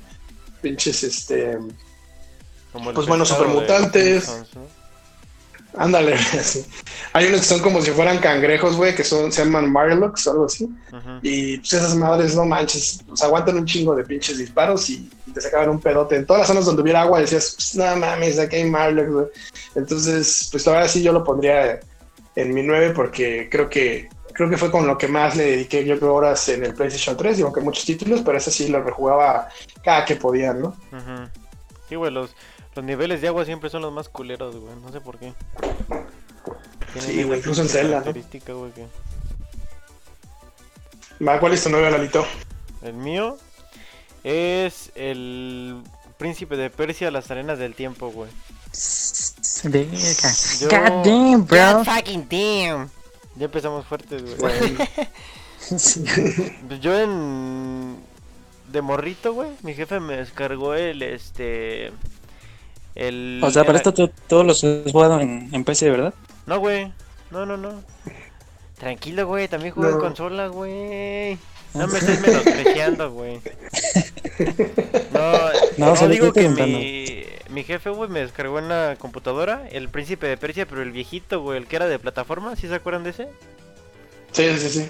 [0.63, 1.59] pinches, este,
[2.73, 4.31] Como pues, bueno, de supermutantes.
[5.77, 6.65] Ándale, así.
[7.13, 10.31] Hay unos que son como si fueran cangrejos, güey, que son, se llaman Marlocks o
[10.33, 10.69] algo así.
[11.23, 15.33] Y pues esas madres, no manches, pues aguantan un chingo de pinches disparos y, y
[15.33, 16.17] te sacaban un pedote.
[16.17, 19.27] En todas las zonas donde hubiera agua decías, pues no mames, aquí hay Marlocks, güey.
[19.75, 21.81] Entonces, pues verdad sí yo lo pondría
[22.35, 25.85] en mi 9 porque creo que creo que fue con lo que más le dediqué
[25.85, 28.83] yo creo horas en el PlayStation 3, digo que muchos títulos, pero ese sí lo
[28.83, 29.49] rejugaba
[29.85, 30.69] cada que podía, ¿no?
[30.69, 31.29] Ujú.
[31.89, 32.31] Sí, güey, los,
[32.75, 34.75] los niveles de agua siempre son los más culeros, güey.
[34.77, 35.33] No sé por qué.
[36.93, 38.87] Tienen Sí, güey, incluso en Zelda, característica, güey, que-
[41.27, 42.27] Va, ¿cuál es tu 9, Lalito?
[42.83, 43.37] El mío
[44.25, 45.83] es el
[46.19, 48.31] Príncipe de Persia, las arenas del tiempo, güey.
[50.61, 51.85] Yo- God damn, bro.
[51.85, 52.91] fucking damn.
[53.37, 54.77] Ya empezamos fuertes, güey.
[55.61, 56.05] Sí.
[56.69, 57.97] Pues yo en
[58.69, 61.93] de morrito, güey, mi jefe me descargó el este
[62.95, 66.15] el O sea, para esto tú- todos los has jugado en, en PC, ¿verdad?
[66.47, 66.93] No, güey.
[67.31, 67.83] No, no, no.
[68.79, 71.39] Tranquilo, güey, también juego en consola, güey.
[71.75, 73.41] No me estés menospreciando, güey.
[75.13, 75.33] No,
[75.79, 80.27] No, no, digo que mi, mi jefe, güey, me descargó en la computadora el Príncipe
[80.27, 83.11] de Persia, pero el viejito, güey, el que era de plataforma, ¿sí se acuerdan de
[83.11, 83.29] ese?
[84.33, 84.89] Sí, sí, sí.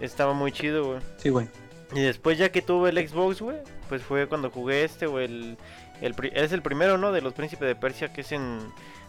[0.00, 0.98] Estaba muy chido, güey.
[1.16, 1.48] Sí, güey.
[1.94, 5.56] Y después ya que tuve el Xbox, güey, pues fue cuando jugué este, güey, el,
[6.02, 7.12] el, pri- es el primero, ¿no?
[7.12, 8.58] De los Príncipes de Persia, que es en,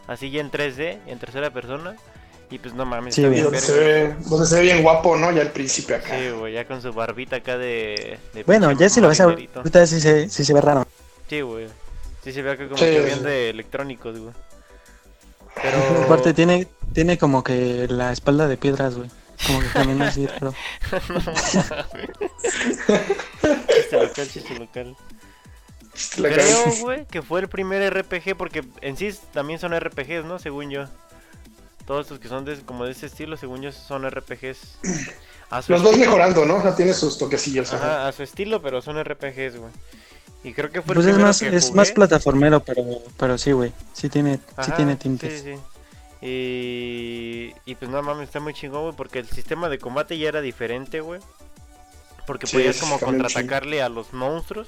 [0.07, 1.95] así ya en 3D, en tercera persona.
[2.49, 5.31] Y pues no mames, Sí, bien donde se, ve, donde se ve bien guapo, ¿no?
[5.31, 6.15] Ya el príncipe acá.
[6.17, 8.19] Sí, güey, ya con su barbita acá de...
[8.33, 10.85] de Bueno, ya si lo ves ahorita sí se, sí se ve raro.
[11.27, 11.67] Sí, güey.
[12.23, 13.05] Sí se ve acá como Sí, que sí.
[13.05, 14.33] bien de electrónicos, güey.
[15.61, 16.03] Pero...
[16.05, 19.09] Aparte tiene, tiene como que la espalda de piedras, güey.
[19.47, 20.53] Como que camina así, pero...
[23.73, 24.95] chiste local, chiste local.
[26.17, 30.39] La Creo, güey, que fue el primer RPG porque en sí también son RPGs, ¿no?
[30.39, 30.85] Según yo.
[31.85, 34.77] Todos estos que son de, como de ese estilo, según yo, son RPGs.
[35.49, 36.07] A su Los dos estilo.
[36.07, 36.55] mejorando, ¿no?
[36.55, 37.73] O sea, tiene sus toquecillos.
[37.73, 37.85] ajá.
[37.85, 39.71] Ajá, a su estilo, pero son RPGs, güey.
[40.45, 41.75] Y creo que fue Pues el es más, que es jugué.
[41.77, 42.83] más plataformero, pero,
[43.17, 43.71] pero sí, güey.
[43.93, 45.41] Sí tiene, sí tiene tintes.
[45.41, 45.59] Sí, sí.
[46.25, 50.29] Y, y pues no mames, está muy chingón, güey, porque el sistema de combate ya
[50.29, 51.19] era diferente, güey.
[52.25, 54.67] Porque Sí, podías como contraatacarle a los monstruos.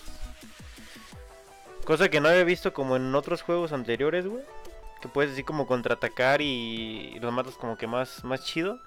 [1.85, 4.43] Cosa que no había visto como en otros juegos anteriores, güey.
[5.01, 8.79] Que puedes así como contraatacar y, y los matas como que más, más chido.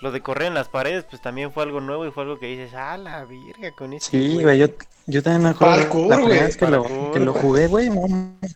[0.00, 2.46] Lo de correr en las paredes, pues también fue algo nuevo y fue algo que
[2.46, 4.10] dices, ah, la virga con eso.
[4.10, 4.66] Sí, güey, yo,
[5.06, 7.88] yo también me acuerdo Parkour, la primera vez que lo, que lo jugué, güey,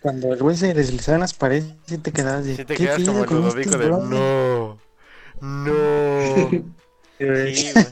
[0.02, 2.84] cuando el güey se deslizaba en las paredes, sí te quedabas de, Si te ¿qué
[2.84, 4.78] quedas como el Ludovico de brothers?" no,
[5.40, 5.74] no.
[7.18, 7.54] Sí, güey.
[7.54, 7.86] Sí, güey.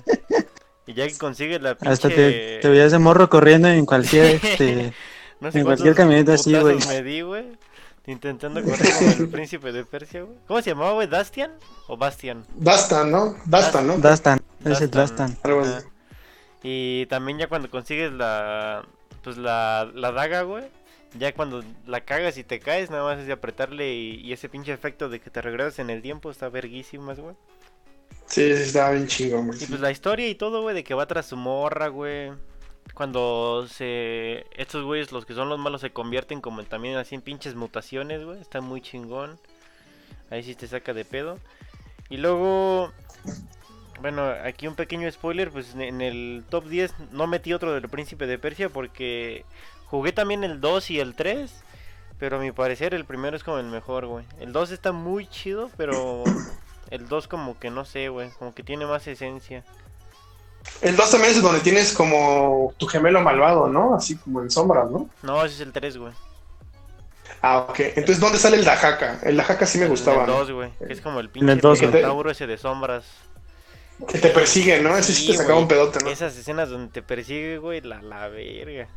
[0.87, 1.93] Y ya que consigues la pinche...
[1.93, 4.95] Hasta te, te veías de morro corriendo en cualquier, este,
[5.40, 6.79] no sé en cualquier camioneta así, güey.
[6.88, 7.46] me di, güey.
[8.07, 10.38] Intentando correr como el príncipe de Persia, güey.
[10.46, 11.07] ¿Cómo se llamaba, güey?
[11.07, 11.53] ¿Dastian?
[11.88, 12.44] ¿O Bastian?
[12.55, 13.37] Dastan, ¿no?
[13.44, 13.98] Dastan, ¿no?
[13.98, 15.37] Dastan, es el Dastan.
[16.62, 18.85] Y también ya cuando consigues la...
[19.22, 20.64] Pues la, la daga, güey.
[21.18, 24.48] Ya cuando la cagas y te caes, nada más es de apretarle y, y ese
[24.48, 27.35] pinche efecto de que te regresas en el tiempo está verguísimas, güey.
[28.27, 29.62] Sí, sí, estaba bien chingón, güey.
[29.62, 32.31] Y pues la historia y todo, güey, de que va tras su morra, güey.
[32.94, 34.46] Cuando se...
[34.57, 38.24] Estos güeyes, los que son los malos, se convierten como también así en pinches mutaciones,
[38.24, 38.40] güey.
[38.40, 39.38] Está muy chingón.
[40.31, 41.38] Ahí sí te saca de pedo.
[42.09, 42.92] Y luego...
[44.01, 48.29] Bueno, aquí un pequeño spoiler, pues en el top 10 no metí otro del Príncipe
[48.29, 49.44] de Persia porque
[49.87, 51.64] jugué también el 2 y el 3.
[52.18, 54.24] Pero a mi parecer el primero es como el mejor, güey.
[54.40, 56.24] El 2 está muy chido, pero
[56.90, 58.31] el 2 como que no sé, güey.
[58.38, 59.64] Como que tiene más esencia.
[60.81, 63.95] El 2 también es donde tienes como tu gemelo malvado, ¿no?
[63.95, 65.09] Así como en sombras, ¿no?
[65.23, 66.13] No, ese es el 3, güey.
[67.43, 67.81] Ah, ok.
[67.81, 69.21] Entonces, ¿dónde sale el Dajaka?
[69.23, 70.39] El Dajaka sí me gustaba, El ¿no?
[70.39, 70.71] 2, güey.
[70.87, 71.93] Que es como el el pinche dos, güey.
[71.93, 73.05] minotauro ese de sombras.
[74.07, 74.97] Que te persigue, ¿no?
[74.97, 76.11] Ese sí, Sí, te sacaba un pedote, ¿no?
[76.11, 78.89] Esas escenas donde te persigue, güey, la, la verga.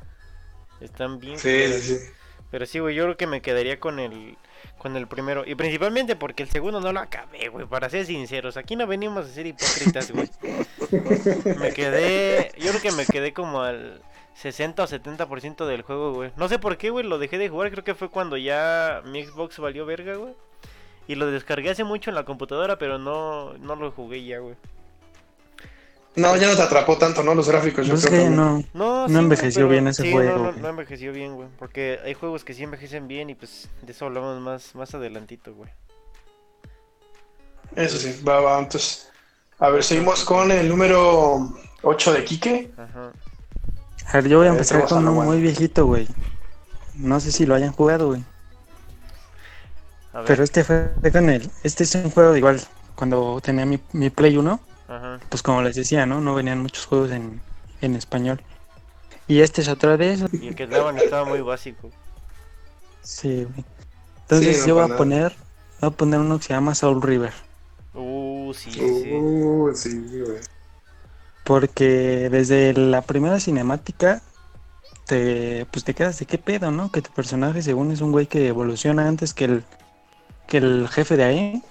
[0.79, 1.37] Están bien.
[1.39, 2.05] Sí, sí, sí.
[2.51, 4.37] Pero sí, güey, yo creo que me quedaría con el
[4.81, 5.43] con el primero.
[5.45, 7.67] Y principalmente porque el segundo no lo acabé, güey.
[7.67, 10.27] Para ser sinceros, aquí no venimos a ser hipócritas, güey.
[11.59, 12.51] Me quedé.
[12.57, 14.01] Yo creo que me quedé como al
[14.33, 16.31] 60 o 70% del juego, güey.
[16.35, 17.69] No sé por qué, güey, lo dejé de jugar.
[17.69, 20.33] Creo que fue cuando ya mi Xbox valió verga, güey.
[21.07, 24.55] Y lo descargué hace mucho en la computadora, pero no, no lo jugué ya, güey.
[26.15, 27.33] No, ya no te atrapó tanto, ¿no?
[27.33, 30.03] Los gráficos, yo Pues creo que no, No, No sí, güey, envejeció pero- bien ese
[30.03, 30.61] sí, juego, No, no, güey.
[30.61, 31.47] no envejeció bien, güey.
[31.57, 35.53] Porque hay juegos que sí envejecen bien y pues de eso hablamos más, más adelantito,
[35.55, 35.69] güey.
[37.75, 38.59] Eso sí, va, va.
[38.59, 39.09] Entonces,
[39.59, 42.71] a ver, seguimos con el número 8 de Quique.
[42.77, 43.11] Ajá.
[44.07, 45.31] A ver, yo voy a Eh, empezar con la un buena.
[45.31, 46.07] muy viejito, güey.
[46.95, 48.23] No sé si lo hayan jugado, güey.
[50.27, 51.49] Pero este fue con el.
[51.63, 52.59] Este es un juego igual.
[52.95, 54.70] Cuando tenía mi, mi Play 1, Ajá.
[55.31, 56.21] Pues como les decía, ¿no?
[56.21, 57.41] No venían muchos juegos en,
[57.81, 58.43] en español.
[59.27, 60.29] Y este es otro de esos.
[60.33, 61.89] Y el que daban estaba muy básico.
[63.01, 63.65] Sí, güey.
[64.23, 65.35] Entonces Sí, no yo voy a poner.
[65.79, 67.33] Voy a poner uno que se llama Soul River.
[67.93, 69.11] Uh, sí, sí, sí.
[69.13, 70.41] Uh, sí, güey.
[71.43, 74.21] Porque desde la primera cinemática
[75.07, 76.91] te pues te quedas de qué pedo, ¿no?
[76.91, 79.63] Que tu personaje según es un güey que evoluciona antes que el
[80.47, 81.63] que el jefe de ahí.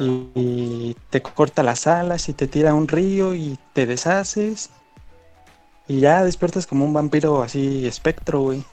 [0.00, 4.70] Y, y te corta las alas y te tira a un río y te deshaces
[5.86, 8.64] y ya despiertas como un vampiro así espectro, güey.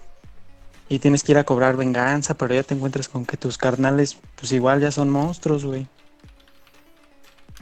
[0.88, 4.18] Y tienes que ir a cobrar venganza, pero ya te encuentras con que tus carnales
[4.36, 5.88] pues igual ya son monstruos, güey.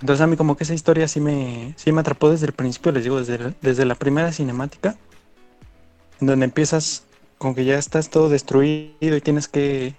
[0.02, 2.92] Entonces a mí como que esa historia sí me, sí me atrapó desde el principio,
[2.92, 4.96] les digo, desde, el- desde la primera cinemática,
[6.20, 7.04] en donde empiezas
[7.38, 9.96] con que ya estás todo destruido y tienes que,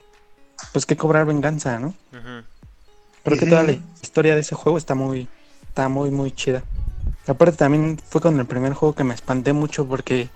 [0.72, 1.94] pues que cobrar venganza, ¿no?
[2.12, 2.44] Ujú.
[3.24, 5.28] Creo que toda la historia de ese juego está muy,
[5.68, 6.62] está muy, muy chida.
[7.26, 10.28] Aparte también fue con el primer juego que me espanté mucho porque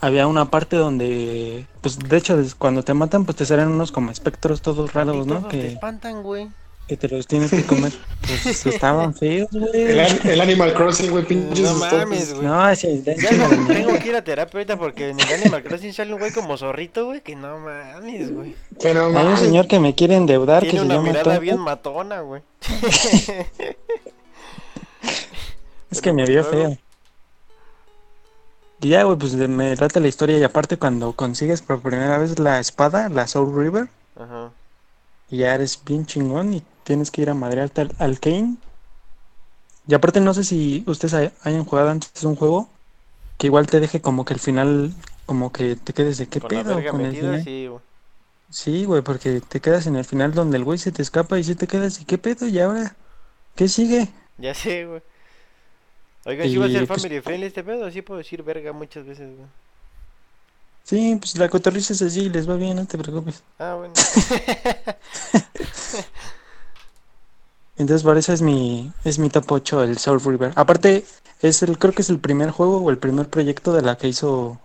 [0.00, 4.10] había una parte donde, pues de hecho cuando te matan pues te salen unos como
[4.10, 5.38] espectros todos Y raros, ¿no?
[5.40, 6.48] todos te Que, espantan, güey.
[6.86, 7.92] Que te los tienes que comer.
[8.20, 10.00] Pues estaban feos, El, güey.
[10.00, 12.46] an- el Animal Crossing, güey, pinches No mames, güey.
[12.46, 15.64] No, ese Ya ese no, tengo que ir a terapia ahorita porque en el Animal
[15.64, 18.54] Crossing sale un güey como zorrito, güey, que no mames, güey.
[18.80, 21.24] Que no Hay un señor que me quiere endeudar que Tiene se una llama mirada
[21.24, 21.40] Topo.
[21.40, 22.42] bien matona, güey.
[25.90, 26.76] Es que me vio feo.
[28.80, 32.38] Y ya, güey, pues me trata la historia y aparte cuando consigues por primera vez
[32.38, 34.50] la espada, la Soul River, Ajá.
[35.30, 38.54] y ya eres bien chingón y tienes que ir a madrearte al, al Kane.
[39.88, 42.68] Y aparte no sé si ustedes hay- hayan jugado antes un juego
[43.38, 44.94] que igual te deje como que al final
[45.26, 47.42] como que te quedes de qué pedo con el final.
[47.44, 47.80] sí, güey.
[48.48, 51.42] Sí, güey, porque te quedas en el final donde el güey se te escapa y
[51.44, 52.94] si te quedas y qué pedo y ahora
[53.56, 54.08] qué sigue.
[54.38, 55.02] Ya sé, güey.
[56.24, 59.04] Oigan, si va a ser pues- family friendly este pedo, así puedo decir verga muchas
[59.04, 59.48] veces, güey.
[60.84, 63.42] Sí, pues la cotorriza es así, les va bien, no te preocupes.
[63.58, 63.92] Ah, bueno.
[67.76, 70.52] Entonces, por eso es mi, es mi top 8, el Soul River.
[70.56, 71.04] Aparte,
[71.40, 74.08] es el, creo que es el primer juego o el primer proyecto de la que
[74.08, 74.60] hizo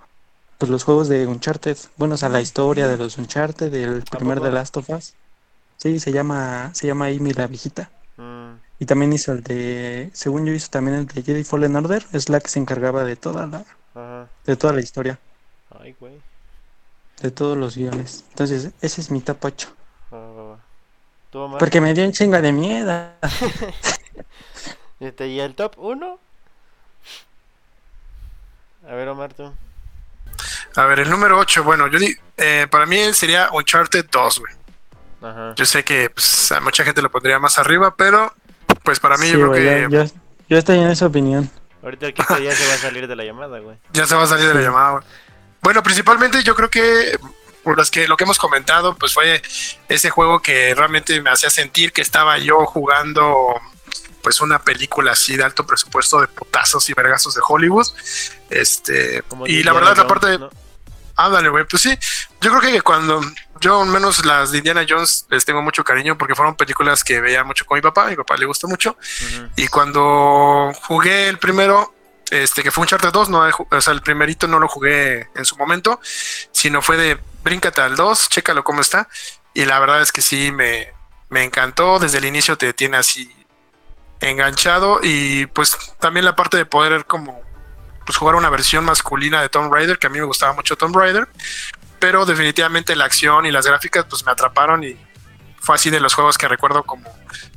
[0.57, 1.77] pues, los juegos de Uncharted.
[1.97, 5.15] Bueno, o sea, la historia de los Uncharted, del primer de Last of Us.
[5.77, 7.91] Sí, se llama, se llama Amy la viejita.
[8.17, 12.05] Mm, Y también hizo el de, según yo hizo también el de Jedi Fallen Order,
[12.13, 14.29] es la que se encargaba de toda la, ajá.
[14.45, 15.19] de toda la historia,
[15.69, 16.21] Ay, güey.
[17.21, 18.25] de todos los guiones.
[18.29, 19.69] Entonces, ese es mi top 8.
[21.59, 23.09] Porque me dio un chingo de miedo.
[24.99, 26.19] Este, ¿Y el top 1?
[28.87, 29.51] A ver, Omar, tú.
[30.75, 34.53] A ver, el número 8, bueno, yo di- eh, para mí sería Uncharted 2, güey.
[35.23, 35.53] Ajá.
[35.55, 38.33] Yo sé que pues, a mucha gente lo pondría más arriba, pero
[38.83, 40.07] pues para mí Sí, yo creo que
[40.49, 41.49] yo, estoy en esa opinión.
[41.83, 42.13] Ahorita el
[42.43, 43.77] ya se va a salir de la llamada, güey.
[43.93, 44.91] ya se va a salir de la llamada.
[44.91, 45.03] güey.
[45.63, 47.17] Bueno, principalmente yo creo que
[47.63, 49.41] por las que lo que hemos comentado, pues fue
[49.89, 53.59] ese juego que realmente me hacía sentir que estaba yo jugando
[54.21, 57.87] pues una película así de alto presupuesto de putazos y vergazos de Hollywood.
[58.49, 60.49] Este, Como y la verdad la parte ¿no?
[61.15, 61.65] Ándale, güey.
[61.65, 61.97] Pues sí,
[62.39, 63.21] yo creo que cuando
[63.59, 67.21] yo, al menos las de Indiana Jones, les tengo mucho cariño porque fueron películas que
[67.21, 68.07] veía mucho con mi papá.
[68.07, 68.97] Mi papá le gustó mucho.
[69.55, 71.93] Y cuando jugué el primero,
[72.31, 75.45] este que fue un Charter 2, no, o sea, el primerito no lo jugué en
[75.45, 75.99] su momento,
[76.51, 79.07] sino fue de bríncate al 2, chécalo cómo está.
[79.53, 80.93] Y la verdad es que sí, me,
[81.29, 81.99] me encantó.
[81.99, 83.33] Desde el inicio te tiene así
[84.19, 84.99] enganchado.
[85.03, 87.41] Y pues también la parte de poder como
[88.05, 90.95] pues jugar una versión masculina de Tomb Raider, que a mí me gustaba mucho Tomb
[90.95, 91.27] Raider.
[91.99, 94.97] Pero definitivamente la acción y las gráficas pues me atraparon y
[95.59, 97.07] fue así de los juegos que recuerdo como,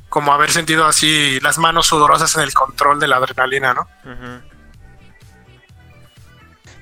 [0.09, 3.87] como haber sentido así las manos sudorosas en el control de la adrenalina, ¿no?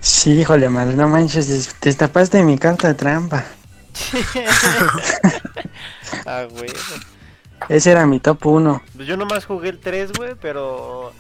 [0.03, 3.45] Sí, híjole, madre, no manches, des- destapaste mi carta de trampa.
[6.25, 6.69] Ah, güey.
[7.69, 8.81] Ese era mi top 1.
[8.95, 11.11] Pues yo nomás jugué el 3, güey, pero...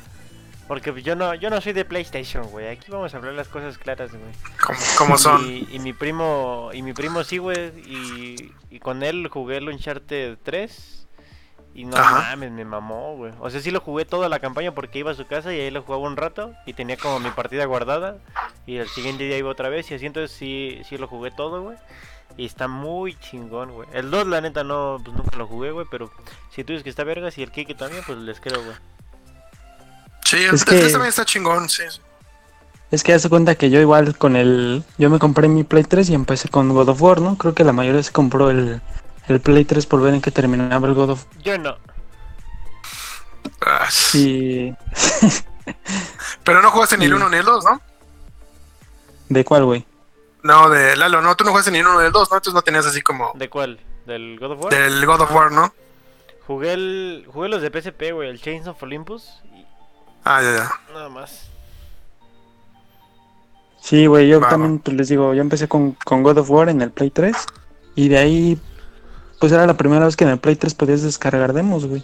[0.67, 2.67] Porque yo no, yo no soy de PlayStation, güey.
[2.69, 4.31] Aquí vamos a hablar las cosas claras, güey.
[4.65, 5.45] Como, como son.
[5.45, 7.69] Y, y mi primo, y mi primo sí, güey.
[7.85, 11.02] Y, y con él jugué el Uncharted 3.
[11.75, 12.29] Y no Ajá.
[12.29, 13.33] mames, me mamó, güey.
[13.39, 15.71] O sea, sí lo jugué toda la campaña porque iba a su casa y ahí
[15.71, 16.53] lo jugaba un rato.
[16.67, 18.17] Y tenía como mi partida guardada.
[18.67, 19.89] Y el siguiente día iba otra vez.
[19.89, 21.77] Y así entonces sí, sí lo jugué todo, güey.
[22.37, 23.87] Y está muy chingón, güey.
[23.93, 25.87] El 2, la neta, no, pues nunca lo jugué, güey.
[25.89, 26.11] Pero
[26.51, 28.75] si tú dices que está vergas y el Kike también, pues les creo, güey.
[30.25, 31.83] Sí, el Es el que- también está chingón, sí.
[31.89, 31.99] sí.
[32.91, 34.83] Es que hace cuenta que yo igual con el...
[34.99, 37.35] Yo me compré mi Play 3 y empecé con God of War, ¿no?
[37.37, 38.81] Creo que la mayoría se compró el,
[39.27, 41.77] el Play 3 por ver en qué terminaba el God of Yo no.
[43.65, 44.73] Ah, Y...
[46.43, 47.15] Pero no jugaste ni el Sí.
[47.15, 47.81] 1 ni el 2, ¿no?
[49.29, 49.85] ¿De cuál, güey?
[50.43, 52.37] No, de Lalo, no, tú no jugaste ni el 1 ni el 2, ¿no?
[52.37, 53.79] Entonces no tenías así como ¿De cuál?
[54.05, 54.73] ¿Del God of War?
[54.73, 55.73] del God of War, ¿no?
[56.45, 59.65] Jugué el jugué los de PSP, güey, el Chains of Olympus y
[60.25, 60.93] Ah, ya, ya.
[60.93, 61.49] nada más.
[63.81, 66.69] Sí, güey, yo Va, también pues, les digo, yo empecé con, con God of War
[66.69, 67.35] en el Play 3
[67.95, 68.61] y de ahí
[69.43, 72.01] pues era la primera vez que en el Play 3 podías descargar demos, güey.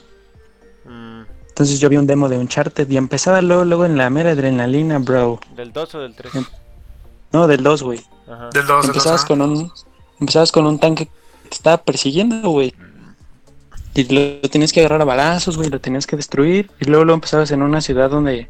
[0.83, 4.31] Mm, Entonces yo vi un demo de Uncharted y empezaba luego, luego en la mera
[4.31, 5.39] adrenalina, bro.
[5.55, 6.35] ¿Del 2 o del 3?
[6.35, 6.45] Em-
[7.31, 8.01] No, del 2, güey.
[8.29, 8.49] Ajá.
[8.49, 8.85] Del 2, del 2.
[8.87, 9.71] Empezabas con un
[10.19, 12.75] empezabas con un tanque que te estaba persiguiendo, güey.
[13.95, 16.69] Y lo, lo tenías que agarrar a balazos, güey, lo tenías que destruir.
[16.81, 18.49] Y luego lo empezabas en una ciudad donde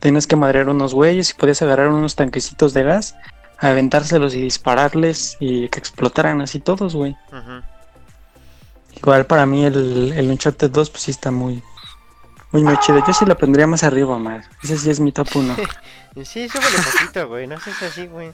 [0.00, 3.14] tenías que madrear unos güeyes y podías agarrar unos tanquecitos de gas,
[3.60, 7.12] aventárselos y dispararles y que explotaran así todos, güey.
[7.30, 7.62] Ujú.
[9.04, 11.62] Igual para mí el, el Uncharted 2 pues sí está muy,
[12.52, 13.04] muy, muy chido.
[13.06, 14.46] Yo sí lo pondría más arriba, más.
[14.62, 15.56] Ese sí es mi top 1.
[16.24, 18.32] Sí, súbele poquito, güey, no seas así, güey.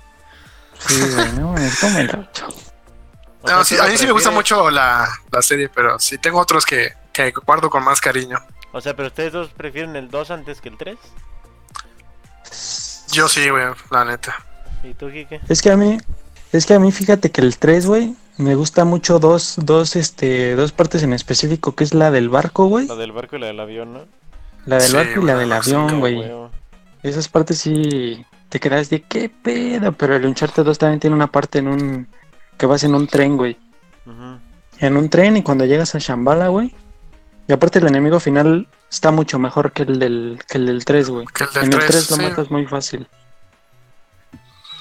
[0.78, 2.46] Sí, güey, no, es como el 8.
[3.42, 5.98] O sea, No, sí, ¿tú a mí sí me gusta mucho la, la serie, pero
[5.98, 8.38] sí tengo otros que, que guardo con más cariño.
[8.72, 10.98] O sea, pero ustedes dos prefieren el 2 antes que el 3?
[13.12, 14.36] Yo sí, güey, la neta.
[14.84, 15.40] ¿Y tú, Kike?
[15.48, 15.98] Es que a mí,
[16.52, 20.54] es que a mí fíjate que el 3, güey, me gusta mucho dos, dos, este,
[20.56, 22.86] dos partes en específico, que es la del barco, güey.
[22.86, 24.00] La del barco y la del avión, ¿no?
[24.66, 26.22] La del Sí, barco y la del avión, güey.
[27.02, 31.28] Esas partes sí te quedas de qué pedo, pero el Uncharted 2 también tiene una
[31.28, 32.08] parte en un,
[32.58, 33.56] que vas en un tren, güey.
[34.78, 36.74] En un tren y cuando llegas a Shambhala, güey.
[37.48, 41.10] Y aparte el enemigo final está mucho mejor que el del, que el del 3,
[41.10, 41.26] güey.
[41.56, 42.22] En el 3, 3 lo sí.
[42.22, 43.06] matas muy fácil.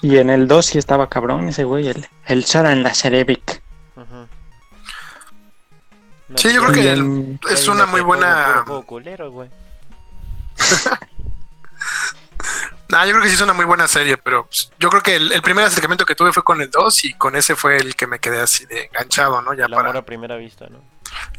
[0.02, 3.62] Y en el 2 sí estaba cabrón ese güey, el, el Saran Lazarevic.
[3.96, 4.28] Ujú.
[6.30, 8.64] No, Sí, yo creo que el- es una muy buena...
[8.86, 9.50] culero, güey.
[12.90, 15.16] Nah, yo creo que sí es una muy buena serie, pero pues, yo creo que
[15.16, 17.96] el, el primer acercamiento que tuve fue con el 2 y con ese fue el
[17.96, 19.54] que me quedé así de enganchado, ¿no?
[19.54, 20.80] Ya El para amor a primera vista, ¿no?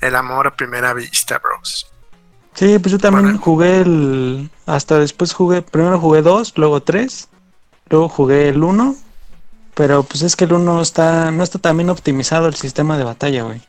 [0.00, 1.90] el amor a primera vista, bros.
[2.54, 3.40] Sí, pues yo también Bueno.
[3.40, 4.50] jugué el.
[4.66, 5.62] Hasta después jugué.
[5.62, 7.28] Primero jugué dos, luego tres.
[7.90, 8.94] Luego jugué el uno.
[9.74, 11.30] Pero pues es que el uno está.
[11.30, 13.60] No está tan bien optimizado el sistema de batalla, güey.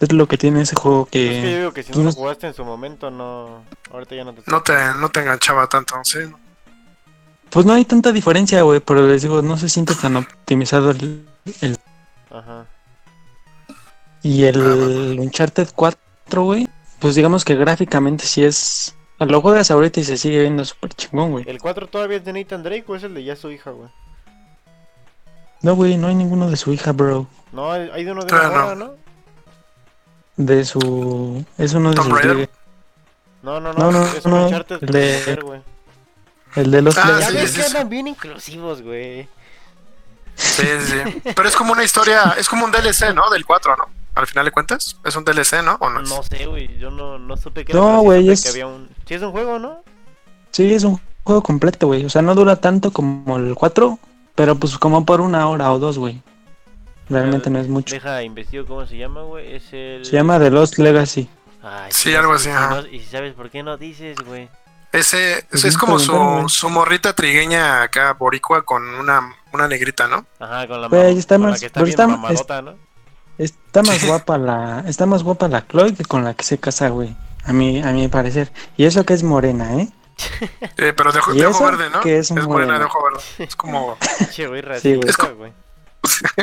[0.00, 1.56] Es lo que tiene ese juego Es que yo que.
[1.58, 3.62] digo que si no no- lo jugaste en su momento, no.
[3.92, 4.42] Ahorita ya no te.
[4.50, 6.18] No te, no te enganchaba tanto, ¿sí?
[7.50, 8.80] Pues no hay tanta diferencia, güey.
[8.80, 11.26] Pero les digo, no se siente tan optimizado el.
[11.60, 11.78] el-
[12.30, 12.66] Ajá.
[14.22, 16.68] y Ah, el Uncharted 4, güey.
[16.98, 18.93] Pues digamos que gráficamente sí es.
[19.18, 21.44] Lo juegas ahorita y se sigue viendo súper chingón, güey.
[21.48, 23.88] ¿El 4 todavía es de Nathan Drake o es el de ya su hija, güey?
[25.62, 27.26] No, güey, no hay ninguno de su hija, bro.
[27.52, 28.64] No, hay de uno de Todavía una no.
[28.64, 28.94] morra, ¿no?
[30.36, 31.44] De su.
[31.56, 32.22] Es uno de Tomb sus.
[32.22, 32.50] De-
[33.42, 34.00] No, no, No, no.
[34.00, 35.60] no, es un no, el de- güey.
[36.56, 37.66] El de los Ah, Ya sí, ves sí, que sí.
[37.68, 39.28] andan bien inclusivos, güey.
[40.34, 41.22] Sí, sí, sí.
[41.34, 43.30] Pero es como una historia, es como un DLC, ¿no?
[43.30, 43.84] Del 4, ¿no?
[44.14, 45.76] Al final de cuentas, es un DLC, ¿no?
[45.80, 46.08] ¿O no es?
[46.08, 46.78] No sé, güey.
[46.78, 48.88] Yo no, no supe que No, pero sí güey, supe es- que había un.
[49.06, 49.82] Sí, es un juego, ¿no?
[50.52, 52.04] Sí, es un juego completo, güey.
[52.04, 53.98] O sea, no dura tanto como el 4,
[54.36, 56.22] pero pues como por una hora o dos, güey.
[57.08, 57.94] Realmente no es mucho.
[57.94, 59.56] Deja, investigo cómo se llama, güey.
[59.56, 60.04] Es el.
[60.04, 61.28] Se llama The Lost Legacy.
[61.62, 64.48] Ay, Sí, algo así, no- Y si sabes por qué no dices, güey.
[64.92, 70.06] Ese, Pues ese es como su, su morrita trigueña acá, boricua, con una, una negrita,
[70.06, 70.24] ¿no?
[70.38, 72.76] Ajá, con la, mam- está con la más- que está pero bien está- mamadota, ¿no?
[73.38, 74.84] Está más guapa la.
[74.86, 77.16] Está más guapa la Chloe que con la que se casa, güey.
[77.44, 78.52] A mi, a mi parecer.
[78.76, 79.88] Y eso que es morena, ¿eh?
[80.76, 81.76] Eh, pero de, ojo- ¿Y de ojo eso?
[81.76, 82.00] verde, ¿no?
[82.00, 83.20] ¿Qué es morena de ojo verde.
[83.38, 83.96] Es como,
[84.32, 85.08] Che, güey, Sí, güey.
[85.10, 85.52] Es co- güey.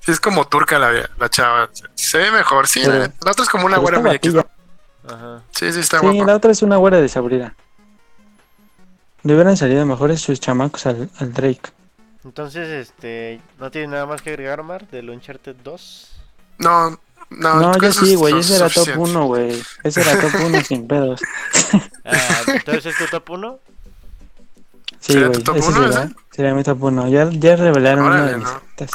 [0.00, 1.70] sí, es como turca la, la chava.
[1.94, 2.80] Se ve mejor, sí.
[2.84, 3.98] Pero- la, la otra es como una güera.
[4.00, 4.10] ¿no?
[4.10, 5.42] Ajá.
[5.52, 6.24] Sí, sí, está Sí, guapa.
[6.26, 7.54] la otra es una güera desabrida.
[9.22, 11.70] Le hubieran salido mejores sus chamacos al, al Drake.
[12.26, 13.40] Entonces, este.
[13.58, 16.10] ¿No tienes nada más que agregar, Mar, del Uncharted 2?
[16.58, 16.98] No, no,
[17.60, 18.36] No, yo sí, güey.
[18.38, 19.10] Ese era top suficiente.
[19.10, 19.62] 1, güey.
[19.84, 21.20] Ese era top 1 sin pedos.
[22.04, 23.58] Ah, entonces es tu top 1.
[25.00, 25.58] Sí, ¿Sería tu güey.
[25.58, 26.14] Ese uno, sería, ese?
[26.32, 27.08] sería mi top 1.
[27.08, 28.60] Ya, ya revelaron una Órale, de mis no.
[28.70, 28.90] citas.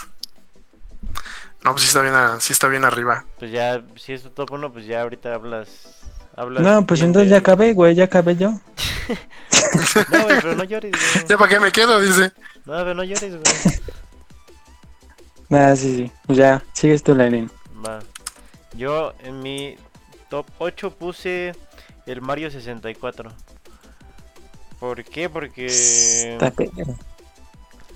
[1.64, 3.26] No, pues sí está bien, a- sí está bien arriba.
[3.38, 5.68] Pues ya, si es tu top 1, pues ya ahorita hablas.
[6.36, 7.96] hablas No, pues entonces de- ya acabé, güey.
[7.96, 8.54] Ya acabé yo.
[10.12, 11.28] No, güey, pero no llores, güey.
[11.28, 12.00] ¿Ya para qué me quedo?
[12.00, 12.32] Dice.
[12.66, 13.82] No, pero no llores, güey.
[15.50, 16.12] Nada, sí, sí.
[16.26, 17.52] Pues ya, sigues tú, Lenin.
[17.86, 18.00] Va.
[18.74, 19.76] Yo en mi
[20.30, 21.54] top 8 puse
[22.06, 23.32] el Mario 64.
[24.80, 25.30] ¿Por qué?
[25.30, 25.66] Porque.
[25.66, 26.98] Está perro.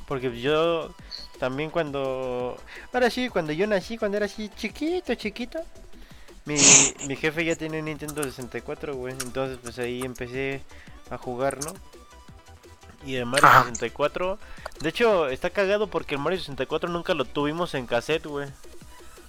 [0.07, 0.93] Porque yo
[1.39, 2.57] también cuando...
[2.93, 5.59] Ahora sí, cuando yo nací, cuando era así chiquito, chiquito.
[6.45, 6.57] Mi,
[7.07, 9.13] mi jefe ya tiene un Nintendo 64, güey.
[9.13, 10.61] Entonces pues ahí empecé
[11.09, 11.73] a jugar, ¿no?
[13.05, 13.63] Y el Mario Ajá.
[13.65, 14.39] 64...
[14.81, 18.49] De hecho, está cagado porque el Mario 64 nunca lo tuvimos en cassette, güey.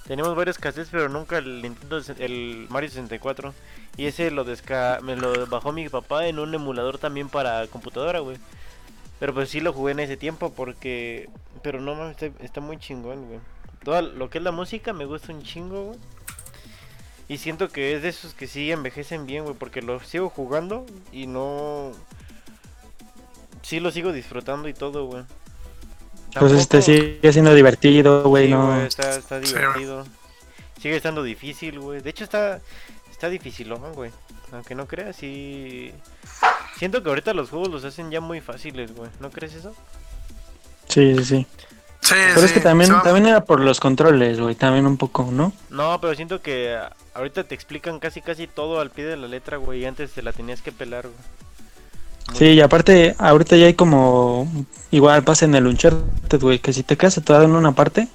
[0.06, 3.54] Tenemos varios cassettes, pero nunca el Nintendo, el Mario 64.
[3.96, 8.20] Y ese lo desca me lo bajó mi papá en un emulador también para computadora,
[8.20, 8.38] güey.
[9.18, 11.28] Pero pues sí lo jugué en ese tiempo porque...
[11.62, 13.40] Pero no mames, está, está muy chingón, güey.
[13.82, 15.98] Todo lo que es la música me gusta un chingo, güey.
[17.28, 19.56] Y siento que es de esos que sí envejecen bien, güey.
[19.56, 21.92] Porque lo sigo jugando y no...
[23.62, 25.24] Sí lo sigo disfrutando y todo, güey.
[26.38, 28.46] Pues este sigue siendo divertido, güey.
[28.46, 28.80] Sí, no.
[28.80, 30.06] está, está divertido.
[30.80, 32.00] Sigue estando difícil, güey.
[32.00, 32.60] De hecho está
[33.16, 34.10] está dificilón, güey.
[34.52, 35.92] Aunque no creas, sí.
[36.78, 39.10] Siento que ahorita los juegos los hacen ya muy fáciles, güey.
[39.20, 39.74] ¿No crees eso?
[40.88, 41.46] Sí, sí, sí.
[42.08, 42.46] Sí, Pero sí.
[42.46, 44.54] es que también, también era por los controles, güey.
[44.54, 45.52] También un poco, ¿no?
[45.70, 49.26] No, pero siento que ah, ahorita te explican casi casi todo al pie de la
[49.26, 49.80] letra, güey.
[49.80, 51.14] Y antes te la tenías que pelar, güey.
[52.28, 54.48] Muy- Sí, y aparte, ahorita ya hay como.
[54.92, 56.58] Igual pasa en el Uncharted, güey.
[56.60, 58.08] Que si te quedas atorado en una parte,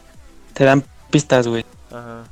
[0.53, 1.65] te dan pistas, güey.
[1.91, 2.23] Ajá.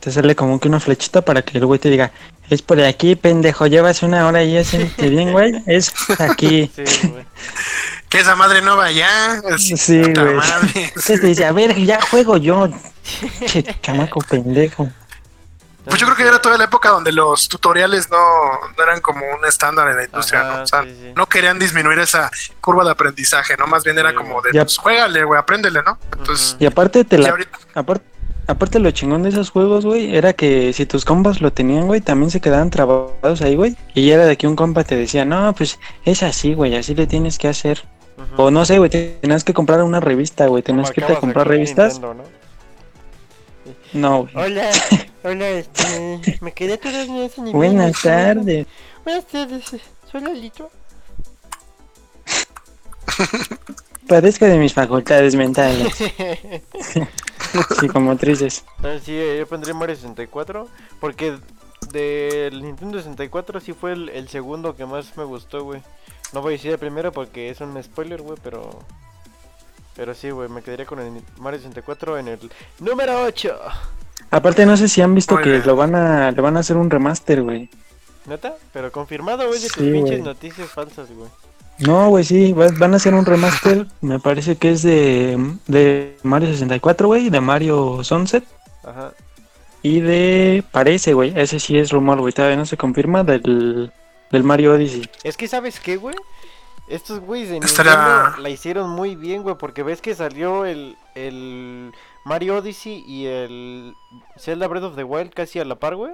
[0.00, 2.12] Te sale como que una flechita para que el güey te diga:
[2.50, 3.66] Es por aquí, pendejo.
[3.66, 5.62] Llevas una hora y es bien, güey.
[5.66, 6.70] Es aquí.
[6.76, 7.24] Sí, güey.
[8.12, 9.40] Que esa madre no vaya.
[9.56, 10.34] Sí, güey.
[10.34, 10.70] madre.
[10.74, 12.68] Entonces dice: A ver, ya juego yo.
[13.46, 14.90] Che, chamaco pendejo.
[15.86, 18.18] Pues yo creo que era toda la época donde los tutoriales no,
[18.76, 20.62] no eran como un estándar en la industria, Ajá, ¿no?
[20.62, 21.12] O sea, sí, sí.
[21.16, 23.66] no querían disminuir esa curva de aprendizaje, ¿no?
[23.66, 25.98] Más bien era Sí, como de, pues juégale, güey, apréndele, ¿no?
[26.16, 28.04] Entonces, Y aparte, te la ahorita, Aparte,
[28.46, 32.02] aparte lo chingón de esos juegos, güey, era que si tus compas lo tenían, güey,
[32.02, 33.76] también se quedaban trabados ahí, güey.
[33.94, 37.06] Y era de que un compa te decía, no, pues es así, güey, así le
[37.06, 37.82] tienes que hacer.
[38.16, 38.42] Ujú.
[38.42, 41.48] O no sé, güey, tenías que comprar una revista, güey, tenías que irte a comprar
[41.48, 41.94] revistas.
[41.94, 42.42] Nintendo, ¿no?
[43.92, 44.34] No, güey.
[44.46, 44.70] Hola,
[45.24, 47.54] hola, este, me quedé en ese nivel.
[47.54, 48.66] Buenas tardes.
[49.04, 49.64] Buenas tardes,
[50.10, 50.70] soy Lalito.
[54.08, 55.94] Padezco de mis facultades mentales,
[57.80, 58.64] psicomotrices.
[58.82, 60.68] Ah, sí, yo pondría Mario 64
[61.00, 61.38] porque
[61.92, 65.82] del Nintendo 64 sí fue el, el segundo que más me gustó, güey.
[66.32, 68.78] No voy a decir el primero porque es un spoiler, güey, pero...
[69.94, 72.38] Pero sí, güey, me quedaría con el Mario 64 en el
[72.80, 73.58] número 8.
[74.30, 76.88] Aparte no sé si han visto que lo van a, le van a hacer un
[76.88, 77.68] remaster, güey.
[78.24, 78.54] ¿Neta?
[78.72, 81.28] Pero confirmado, güey, de tus Sí, pinches noticias falsas, güey.
[81.80, 86.16] No, güey, sí, va- van a hacer un remaster, me parece que es de, de
[86.22, 88.44] Mario 64, güey, de Mario Sunset
[88.84, 89.12] Ajá.
[89.82, 93.90] y de, parece, güey, ese sí es rumor, güey, todavía no se confirma, del,
[94.32, 95.08] del Mario Odyssey.
[95.22, 96.16] Es que, ¿sabes qué, güey?
[96.88, 100.96] Estos güeyes de Estará- Nintendo la hicieron muy bien, güey, porque ves que salió el,
[101.14, 101.92] el
[102.24, 103.94] Mario Odyssey y el
[104.36, 106.12] Zelda Breath of the Wild casi a la par, güey.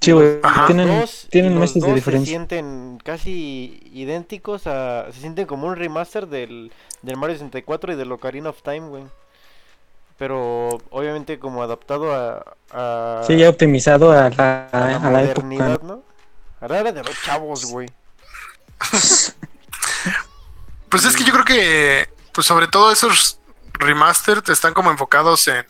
[0.00, 2.30] Sí, güey, tienen, Dos, tienen los meses dos de se diferencia.
[2.32, 5.06] sienten casi idénticos a...
[5.12, 9.04] Se sienten como un remaster del, del Mario 64 y del Ocarina of Time, güey.
[10.18, 12.44] Pero obviamente como adaptado a...
[12.70, 15.40] a Sí, ya optimizado a la, a la a la época.
[15.46, 16.02] modernidad, ¿no?
[16.64, 17.88] A la era de los chavos, güey.
[20.88, 23.40] Pues es que yo creo que, pues sobre todo esos
[23.72, 25.66] remastered están como enfocados en,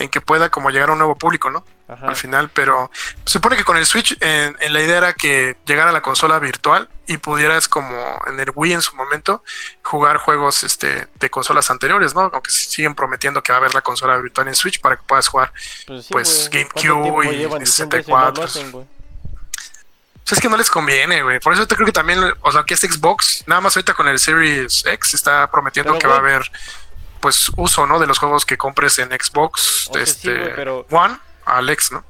[0.00, 1.64] en que pueda como llegar a un nuevo público, ¿no?
[1.86, 2.08] Ajá.
[2.08, 2.90] Al final, pero
[3.24, 6.02] se supone que con el Switch en, en la idea era que llegara a la
[6.02, 9.44] consola virtual y pudieras como en el Wii en su momento
[9.84, 12.22] jugar juegos este de consolas anteriores, ¿no?
[12.32, 15.28] Aunque siguen prometiendo que va a haber la consola virtual en Switch para que puedas
[15.28, 15.52] jugar.
[15.86, 16.50] Pues, sí, pues.
[16.50, 18.44] GameCube ¿Cuánto tiempo y llevan diciendo eso y no 64?
[18.44, 19.01] hacen?
[20.32, 21.40] Pues es que no les conviene, güey.
[21.40, 24.08] Por eso te creo que también, o sea, que este Xbox, nada más ahorita con
[24.08, 26.50] el Series X está prometiendo Pero, que va a haber
[27.20, 27.98] pues uso, ¿no?
[27.98, 31.68] De los juegos que compres en Xbox, O sea, sí, este güey, pero- One al
[31.68, 32.02] X, ¿no?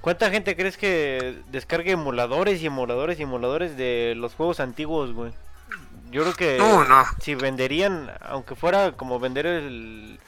[0.00, 5.34] ¿Cuánta gente crees que descargue emuladores y emuladores y emuladores de los juegos antiguos, güey?
[6.10, 7.04] Yo creo que No, no.
[7.20, 10.18] si venderían, aunque fuera como vender el...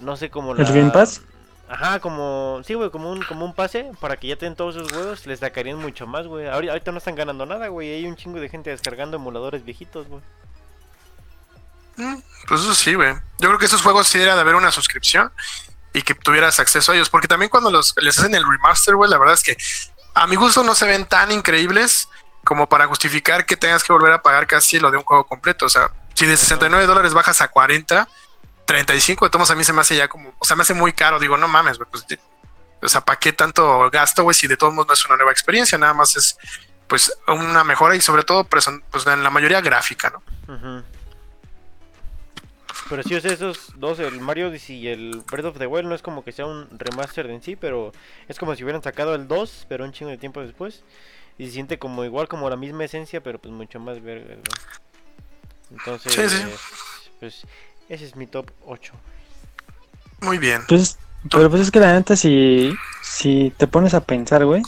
[0.00, 0.70] No sé, como ¿El la...
[0.72, 1.22] Game Pass?
[1.70, 2.60] Ajá, como...
[2.64, 5.38] Sí, güey, como un, como un pase para que ya tengan todos esos juegos, les
[5.38, 6.48] sacarían mucho más, güey.
[6.48, 7.94] Ahorita, ahorita no están ganando nada, güey.
[7.94, 10.20] Hay un chingo de gente descargando emuladores viejitos, güey.
[11.96, 12.16] Mm,
[12.48, 13.14] Pues eso sí, güey.
[13.38, 15.30] Yo creo que esos juegos sí era de haber una suscripción
[15.92, 17.08] y que tuvieras acceso a ellos.
[17.08, 19.56] Porque también cuando los les hacen el remaster, güey, la verdad es que
[20.14, 22.08] a mi gusto no se ven tan increíbles
[22.42, 25.66] como para justificar que tengas que volver a pagar casi lo de un juego completo.
[25.66, 28.08] O sea, si de 69 dólares bajas a 40,
[28.70, 30.92] 35 de tomos a mí se me hace ya como, o sea, me hace muy
[30.92, 31.18] caro.
[31.18, 32.06] Digo, no mames, güey, pues,
[32.80, 34.34] o sea, ¿para qué tanto gasto, güey?
[34.34, 36.38] Si de todos modos no es una nueva experiencia, nada más es,
[36.86, 40.54] pues, una mejora y sobre todo, pues, pues en la mayoría gráfica, ¿no?
[40.54, 40.84] Ujú.
[42.88, 45.88] Pero sí, o sea, esos dos, el Mario Odyssey y el Breath of the Wild,
[45.88, 47.92] no es como que sea un remaster en sí, pero
[48.28, 50.82] es como si hubieran sacado el 2, pero un chingo de tiempo después.
[51.38, 55.76] Y se siente como igual, como la misma esencia, pero pues mucho más verga, ¿no?
[55.76, 56.44] Entonces, Sí, sí.
[57.20, 57.46] pues
[57.90, 58.92] ese es mi top 8.
[60.22, 60.62] Muy bien.
[60.68, 60.98] Pues,
[61.30, 62.72] pero pues es que la neta, si,
[63.02, 64.62] si te pones a pensar, güey,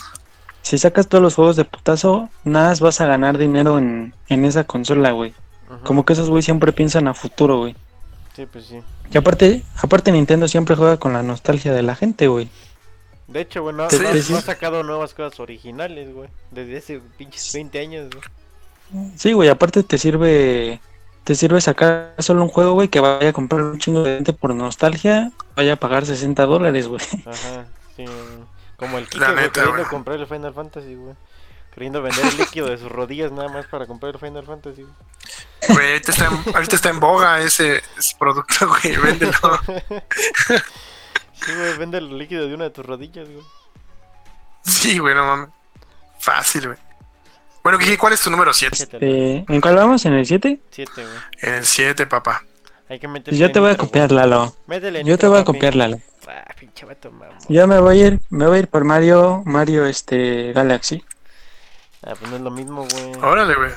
[0.63, 4.45] si sacas todos los juegos de putazo, nada más vas a ganar dinero en, en
[4.45, 5.35] esa consola, güey.
[5.85, 7.75] Como que esos güey siempre piensan a futuro, güey.
[8.37, 8.81] Sí, pues sí.
[9.13, 12.49] Y aparte, aparte Nintendo siempre juega con la nostalgia de la gente, güey.
[13.27, 14.35] De hecho, bueno, Sí, no, sí, no sí.
[14.35, 16.29] ha sacado nuevas cosas originales, güey.
[16.51, 19.13] Desde hace pinches 20 años, güey.
[19.17, 20.81] Sí, güey, aparte te sirve
[21.25, 24.33] te sirve sacar solo un juego, güey, que vaya a comprar un chingo de gente
[24.33, 27.03] por nostalgia, vaya a pagar 60 dólares, güey.
[27.27, 27.67] Ajá,
[27.97, 28.05] sí.
[28.77, 31.15] Como el Kike, güey, queriendo comprar el Final Fantasy, güey.
[31.73, 34.83] Queriendo vender el líquido de sus rodillas nada más para comprar el Final Fantasy.
[34.83, 34.95] güey.
[35.69, 39.61] Güey, ahorita está en, ahorita está en boga ese, ese producto, güey, véndelo.
[41.35, 43.45] Sí, güey, vende el líquido de una de tus rodillas, güey.
[44.65, 45.49] Sí, güey, no mames.
[46.19, 46.79] Fácil, güey.
[47.63, 48.75] Bueno, Kiki, ¿cuál es tu número 7?
[48.75, 49.07] Échatela.
[49.07, 50.05] Eh, ¿En cuál vamos?
[50.05, 50.61] ¿En el 7?
[50.71, 51.17] Siete, güey.
[51.43, 52.45] En el 7, papá.
[52.89, 54.13] Hay que meterle Pues yo te voy a copiar.
[54.13, 54.55] Lalo.
[54.67, 55.99] Métele Yo te voy a copiar, Lalo.
[56.29, 57.37] Ah, pinche vato, mamón.
[57.49, 61.03] Yo me voy a ir, me voy a ir por Mario, Mario este Galaxy.
[62.05, 63.13] Ah, pues no es lo mismo, güey.
[63.23, 63.71] Órale, güey.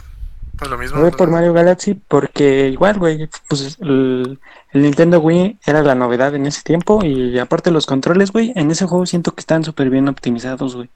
[0.60, 0.98] No es lo mismo.
[0.98, 4.40] Me voy por Mario Galaxy porque igual, güey, pues el,
[4.72, 8.72] el Nintendo Wii era la novedad en ese tiempo y aparte los controles, güey, en
[8.72, 10.90] ese juego siento que están súper bien optimizados, güey.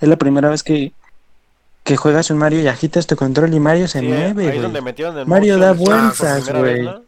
[0.00, 0.92] Es la primera vez que,
[1.86, 4.62] que juegas un Mario y agitas tu control y Mario se Sí, mueve, ahí es
[4.62, 4.90] donde güey.
[4.90, 6.82] metieron el Mario da motion por vueltas, güey.
[6.82, 7.02] ¿no?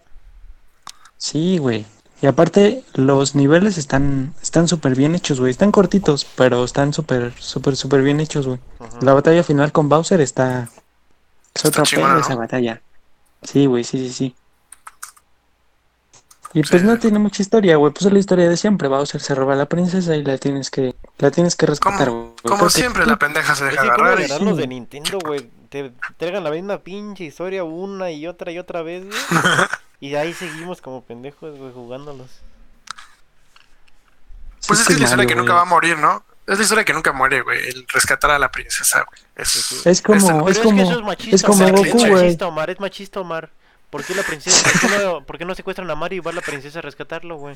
[1.17, 1.85] Sí, güey.
[2.23, 5.51] Y aparte los niveles están están súper bien hechos, güey.
[5.51, 8.61] Están cortitos, pero están súper, súper, súper bien hechos, güey.
[9.03, 10.69] La batalla final con Bowser está...
[11.55, 12.21] Es Está otra ¿no?
[12.21, 12.81] esa batalla.
[13.43, 14.35] Sí, güey, sí, sí, sí.
[16.55, 16.87] Y pues Sí.
[16.87, 17.93] no tiene mucha historia, güey.
[17.93, 18.89] Pues es la historia de siempre.
[18.89, 22.23] Bowser se roba a la princesa y la tienes que, la tienes que rescatar, Como,
[22.23, 22.35] güey.
[22.43, 24.41] como siempre, la pendeja se Es deja que cómo agarrar.
[24.41, 25.51] y- los de Nintendo, güey.
[25.69, 29.19] te traigan la misma pinche historia una y otra y otra vez, güey.
[30.01, 32.29] y ahí seguimos como pendejos, güey, jugándolos.
[34.67, 36.25] Pues Sí, es que es la historia que nunca va a morir, ¿no?
[36.47, 37.59] Es la historia que nunca muere, güey.
[37.69, 39.21] El rescatar a la princesa, güey.
[39.37, 39.87] Es.
[39.87, 42.13] Es como, Pero es es, como, que eso es machista, es como Goku, es güey.
[42.13, 43.51] machista, Omar, es machista, Omar.
[43.91, 44.71] ¿Por qué la princesa?
[44.71, 47.37] ¿Por qué no, por qué no secuestran a Mario y va la princesa a rescatarlo,
[47.37, 47.55] güey?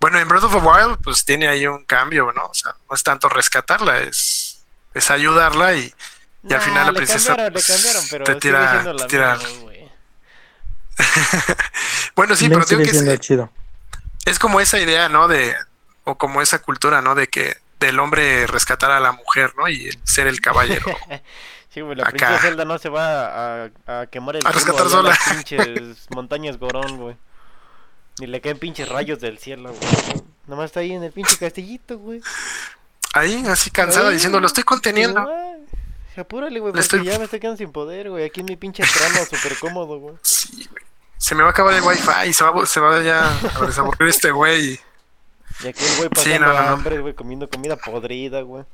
[0.00, 2.46] Bueno, en Breath of the Wild, pues tiene ahí un cambio, ¿no?
[2.46, 4.64] O sea, no es tanto rescatarla, es,
[4.94, 5.92] es ayudarla y,
[6.48, 9.38] y al final la princesa cambiaron, le cambiaron, pero te tira, la te tira-.
[12.14, 13.50] Bueno, sí, pero digo que es, chido.
[14.24, 15.28] es como esa idea, ¿no?
[15.28, 15.54] De,
[16.04, 17.14] o como esa cultura, ¿no?
[17.14, 19.68] De que del hombre rescatar a la mujer, ¿no?
[19.68, 20.86] Y ser el caballero.
[21.72, 25.18] Sí, güey, la princesa Zelda no se va a, a quemar el A rescatar las
[25.30, 27.16] pinches montañas Gorón, güey.
[28.18, 30.22] Ni le caen pinches rayos del cielo, güey.
[30.46, 32.20] Nomás está ahí en el pinche castillito, güey.
[33.14, 35.20] Ahí, así cansada, Ay, diciendo, lo estoy conteniendo.
[35.20, 35.64] Ay,
[36.16, 38.24] Apúrale, güey, porque estoy- ya me estoy quedando sin poder, güey.
[38.26, 40.14] Aquí en mi pinche trono súper cómodo, güey.
[40.20, 40.84] Sí, güey.
[41.16, 44.08] Se me va a acabar el wifi y se va, se va ya a desaburrir
[44.10, 44.78] este güey.
[45.64, 46.68] Y aquí el güey pasando no, no, no.
[46.68, 48.64] hambre, güey, comiendo comida podrida, güey.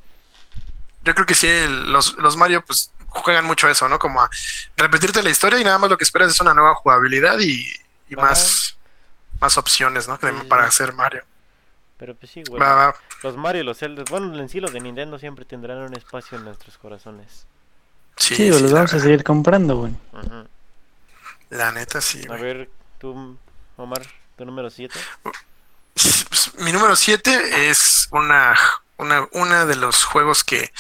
[1.08, 1.48] Yo creo que sí,
[1.86, 3.98] los, los Mario pues juegan mucho eso, ¿no?
[3.98, 4.28] Como a
[4.76, 7.66] repetirte la historia y nada más lo que esperas es una nueva jugabilidad y,
[8.10, 8.76] y más,
[9.40, 10.18] más opciones, ¿no?
[10.18, 10.68] Sí, para sí.
[10.68, 11.24] hacer Mario.
[11.96, 12.62] Pero pues sí, güey.
[13.22, 16.36] Los Mario y los Zelda, bueno, en sí los de Nintendo siempre tendrán un espacio
[16.36, 17.46] en nuestros corazones.
[18.18, 19.94] Sí, Sí, güey, sí, los vamos a seguir comprando, güey.
[21.48, 22.22] La neta sí.
[22.24, 22.42] A güey.
[22.42, 23.38] ver, tú,
[23.78, 24.02] Omar,
[24.36, 24.94] tu número 7.
[25.22, 28.54] Pues, Mi número 7 es una,
[28.98, 30.72] una, una de los juegos que,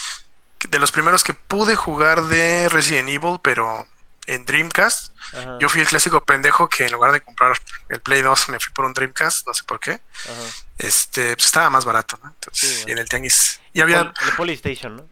[0.68, 3.86] de los primeros que pude jugar de Resident Evil, pero
[4.26, 5.14] en Dreamcast.
[5.32, 5.56] Ajá.
[5.60, 7.58] Yo fui el clásico pendejo que en lugar de comprar
[7.88, 9.92] el Play 2 me fui por un Dreamcast, no sé por qué.
[9.92, 10.32] Ajá.
[10.78, 12.28] Este, pues estaba más barato, ¿no?
[12.30, 13.60] Entonces, Sí, y en el tianguis.
[13.72, 15.06] Y había, Pol- el Polystation, ¿no?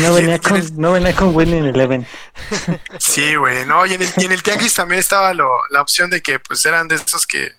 [0.00, 2.06] No venía el- con, no venía con Winning Eleven.
[2.98, 6.10] Sí, güey, no, y en el, y en el tianguis también estaba lo, la opción
[6.10, 7.52] de que pues eran de esos que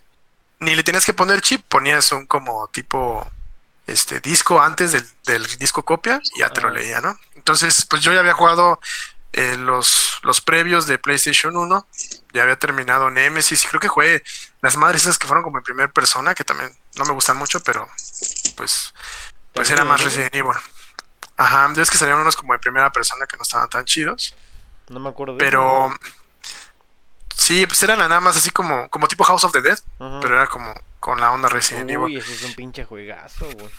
[0.60, 3.26] ni le tenías que poner chip, ponías un como tipo
[3.92, 6.72] este disco antes del, del disco copia y ya te lo Ah.
[6.72, 7.20] leía, ¿no?
[7.36, 8.80] Entonces, pues yo ya había jugado
[9.34, 11.88] eh, los, los previos de PlayStation 1,
[12.34, 14.24] ya había terminado Nemesis y creo que jugué
[14.62, 17.60] las madres esas que fueron como en primera persona, que también no me gustan mucho,
[17.62, 17.88] pero
[18.56, 18.94] pues,
[19.54, 20.58] pues era más Resident Evil.
[21.38, 24.36] Ajá, es que salieron unos como en primera persona que no estaban tan chidos.
[24.90, 25.94] No me acuerdo de Pero
[27.36, 30.48] sí, pues eran nada más así como, como tipo House of the Dead, pero era
[30.48, 32.18] como con la onda Resident Uy, Evil.
[32.18, 33.70] ese es un pinche juegazo, güey.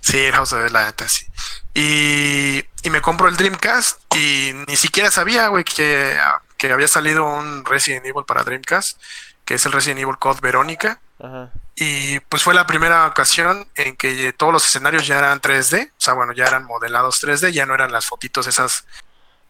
[0.00, 1.26] Sí, el House of the la neta, sí.
[1.74, 6.16] Y, y me compro el Dreamcast y ni siquiera sabía, güey, que,
[6.56, 9.00] que había salido un Resident Evil para Dreamcast,
[9.44, 11.00] que es el Resident Evil Code Verónica.
[11.18, 11.50] Ajá.
[11.78, 16.00] Y pues fue la primera ocasión en que todos los escenarios ya eran 3D, o
[16.00, 18.86] sea, bueno, ya eran modelados 3D, ya no eran las fotitos esas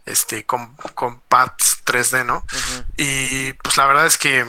[0.07, 2.45] este con, con pads 3D, ¿no?
[2.97, 4.49] Y pues la verdad es que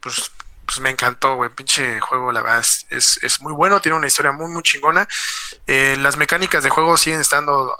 [0.00, 0.32] pues,
[0.66, 1.50] pues me encantó, güey.
[1.50, 5.08] Pinche juego, la verdad, es, es, es muy bueno, tiene una historia muy, muy chingona.
[5.66, 7.76] Eh, las mecánicas de juego siguen estando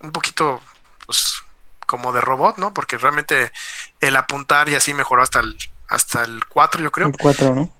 [0.00, 0.60] un poquito,
[1.06, 1.42] pues,
[1.86, 2.72] como de robot, ¿no?
[2.74, 3.52] Porque realmente
[4.00, 5.56] el apuntar y así mejoró hasta el,
[5.88, 7.08] hasta el 4, yo creo.
[7.08, 7.72] El 4, ¿no?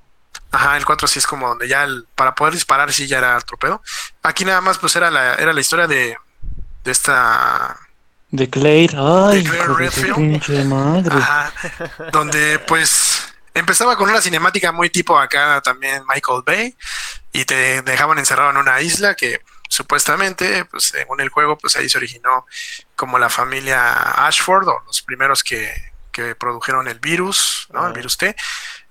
[0.51, 3.41] Ajá, el 4 sí es como donde ya el, para poder disparar sí ya era
[3.41, 3.83] torpedo.
[4.23, 6.17] Aquí nada más pues era la, era la historia de,
[6.85, 7.77] de esta
[8.31, 8.97] De Claire.
[8.97, 10.15] Ay, De Claire de Redfield.
[10.17, 11.17] pinche madre.
[11.17, 11.53] Ajá,
[12.13, 16.77] donde pues empezaba con una cinemática muy tipo acá también Michael Bay
[17.33, 21.89] y te dejaban encerrado en una isla que supuestamente, pues según el juego, pues ahí
[21.89, 22.47] se originó
[22.97, 25.73] como la familia Ashford o los primeros que,
[26.13, 27.87] que produjeron el virus, ¿no?
[27.87, 28.37] El virus T.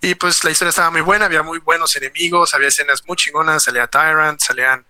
[0.02, 3.64] Y pues la historia estaba muy buena, había muy buenos enemigos, había escenas muy chingonas,
[3.64, 4.86] salía Tyrant, salían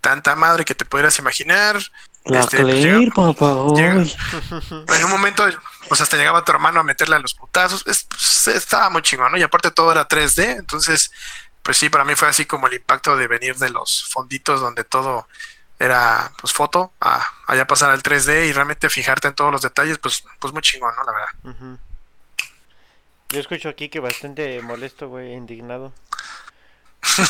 [0.00, 1.78] tanta madre que te pudieras imaginar.
[2.24, 3.54] La Este, pues, llega- papá.
[3.76, 4.04] llega-
[4.96, 5.46] en un momento,
[5.88, 7.84] pues hasta llegaba tu hermano a meterle a los putazos.
[7.86, 9.38] Es- pues, estaba muy chingón, ¿no?
[9.38, 10.58] Y aparte todo era 3D.
[10.58, 11.10] Entonces,
[11.62, 14.84] pues sí, para mí fue así como el impacto de venir de los fonditos donde
[14.84, 15.26] todo
[15.80, 19.98] era pues foto a allá pasar al 3D y realmente fijarte en todos los detalles,
[19.98, 21.02] pues, pues muy chingón, ¿no?
[21.04, 21.28] La verdad.
[21.44, 21.78] Ujú.
[23.30, 25.92] Yo escucho aquí que bastante molesto, güey, indignado.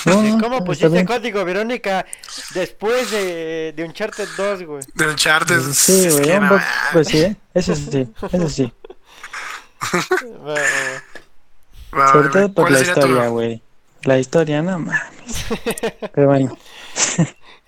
[0.07, 2.07] No, ¿Cómo pusiste código, Verónica,
[2.55, 4.83] después de, de Uncharted 2, güey?
[4.95, 6.39] Del Uncharted, Sí, güey,
[6.93, 7.37] pues sí, ¿eh?
[7.55, 8.73] eso sí, eso sí.
[10.47, 10.55] Va,
[11.99, 13.63] va, Sobre todo por ¿cuál la historia, güey.
[14.03, 15.01] La historia, no mames.
[16.15, 16.57] Pero bueno,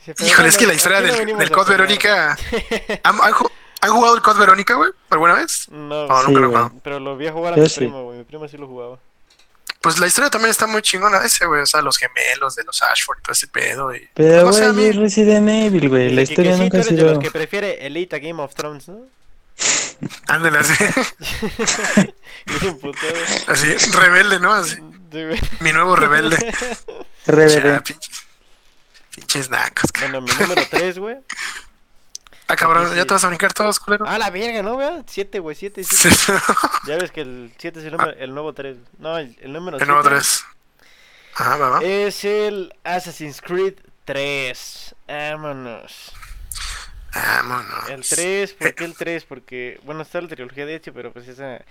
[0.06, 1.66] pero Híjole, es que la historia no del, del pelear.
[1.68, 2.38] Verónica.
[3.04, 3.50] ¿Han, han ju-
[3.82, 4.90] han jugado el Code Verónica, güey?
[5.10, 5.66] ¿Alguna vez?
[5.70, 6.62] No, No, Sí, nunca lo he güey.
[6.62, 6.72] jugado.
[6.82, 7.76] pero lo vi a jugar a Yo mi sí.
[7.80, 8.18] primo, güey.
[8.18, 8.98] Mi primo sí lo jugaba.
[9.80, 11.62] Pues la historia también está muy chingona ese, güey.
[11.62, 13.94] O sea, los gemelos de los Ashford, todo ese pedo.
[13.94, 16.10] Y, pero no sé, a güey, mí- es Resident Evil, güey.
[16.10, 17.10] La que- historia que sí, nunca ha sido.
[17.14, 18.98] los que prefiere Elite a Game of Thrones, ¿no?
[20.28, 20.74] Ándale así.
[23.46, 24.52] Así, rebelde, ¿no?
[24.52, 24.76] Así.
[25.60, 26.36] Mi nuevo rebelde.
[27.26, 27.62] RBD.
[27.62, 28.22] Ya, pinches,
[29.14, 29.90] pinches nacos.
[29.98, 31.16] Bueno, mi número 3, güey.
[32.48, 32.96] Ah, cabrón, sí.
[32.96, 34.04] ¿ya te vas a brincar todos, culero?
[34.08, 35.04] Ah, la verga, ¿no, güey?
[35.06, 36.08] 7, güey, 7, Sí.
[36.86, 38.76] Ya ves que el 7 es el, número- el nuevo 3.
[38.98, 40.44] No, el, el número El nuevo siete 3.
[41.36, 41.82] Ajá, va, va.
[41.84, 43.74] Es el Assassin's Creed
[44.04, 44.94] 3.
[45.06, 46.12] Vámonos.
[47.14, 47.90] Vámonos.
[47.90, 49.24] El 3, ¿por qué el 3?
[49.24, 51.64] Porque, bueno, está la trilogía de hecho, pero pues esa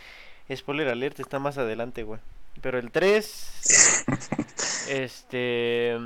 [0.53, 2.19] spoiler alert está más adelante, güey.
[2.61, 5.97] Pero el 3, este,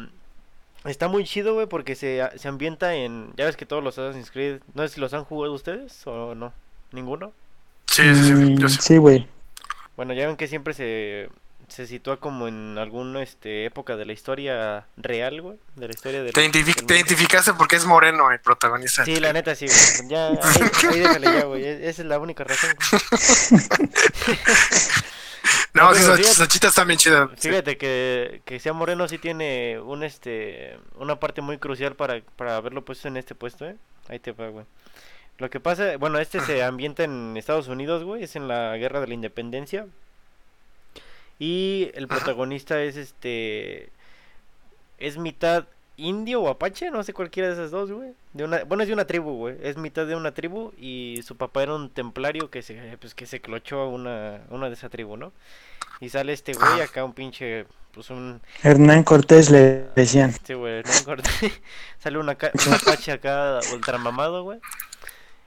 [0.85, 4.31] está muy chido, güey, porque se, se ambienta en, ya ves que todos los Assassin's
[4.31, 6.53] Creed, no sé si los han jugado ustedes o no,
[6.91, 7.33] ninguno.
[7.87, 8.55] Sí, sí, sí.
[8.57, 8.77] Yo Mm, sí.
[8.81, 9.27] Sí, güey.
[9.95, 11.29] Bueno, ya ven que siempre se,
[11.73, 16.21] se sitúa como en alguna este, época de la historia real, güey, de la historia
[16.21, 16.93] del, Te, identifi- del te mundo.
[16.95, 19.03] identificaste porque es moreno el protagonista.
[19.05, 20.09] Sí, la neta sí, güey.
[20.09, 20.37] Ya, ahí,
[20.91, 21.63] ahí déjale ya, güey.
[21.63, 22.69] e- Esa es la única razón.
[22.77, 23.61] güey.
[25.73, 27.29] No, No, sí, pero esa fíjate- chachita está bien chida.
[27.37, 27.49] Sí.
[27.49, 32.55] Fíjate que, que sea moreno sí tiene un este una parte muy crucial para, para
[32.57, 33.75] haberlo puesto en este puesto, ¿eh?
[34.07, 34.65] Ahí te va, güey.
[35.39, 39.01] Lo que pasa, bueno, este se ambienta en Estados Unidos, güey, es en la Guerra
[39.01, 39.87] de la Independencia.
[41.43, 43.89] Y el protagonista es este
[44.97, 45.65] es mitad
[45.97, 48.13] indio o apache, no sé cualquiera de esas dos, güey.
[48.31, 49.57] De una, bueno, es de una tribu, güey.
[49.61, 53.25] Es mitad de una tribu y su papá era un templario que se pues que
[53.25, 55.33] se clochó a una una de esa tribu, ¿no?
[55.99, 60.29] Y sale este güey acá un pinche pues un Hernán Cortés le decían.
[60.29, 61.29] este güey, me acuerdo.
[61.99, 64.59] sale una ca- un apache acá ultramamado, güey.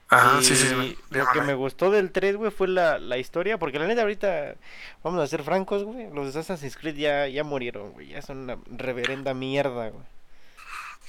[0.08, 0.68] Ajá, Y sí, sí.
[0.68, 4.02] sí, lo que me gustó del 3, güey, fue la, la historia, porque la neta
[4.02, 4.54] ahorita,
[5.02, 8.38] vamos a ser francos, güey, los de Assassin's Creed ya, ya murieron, güey, ya son
[8.38, 10.04] una reverenda mierda, güey.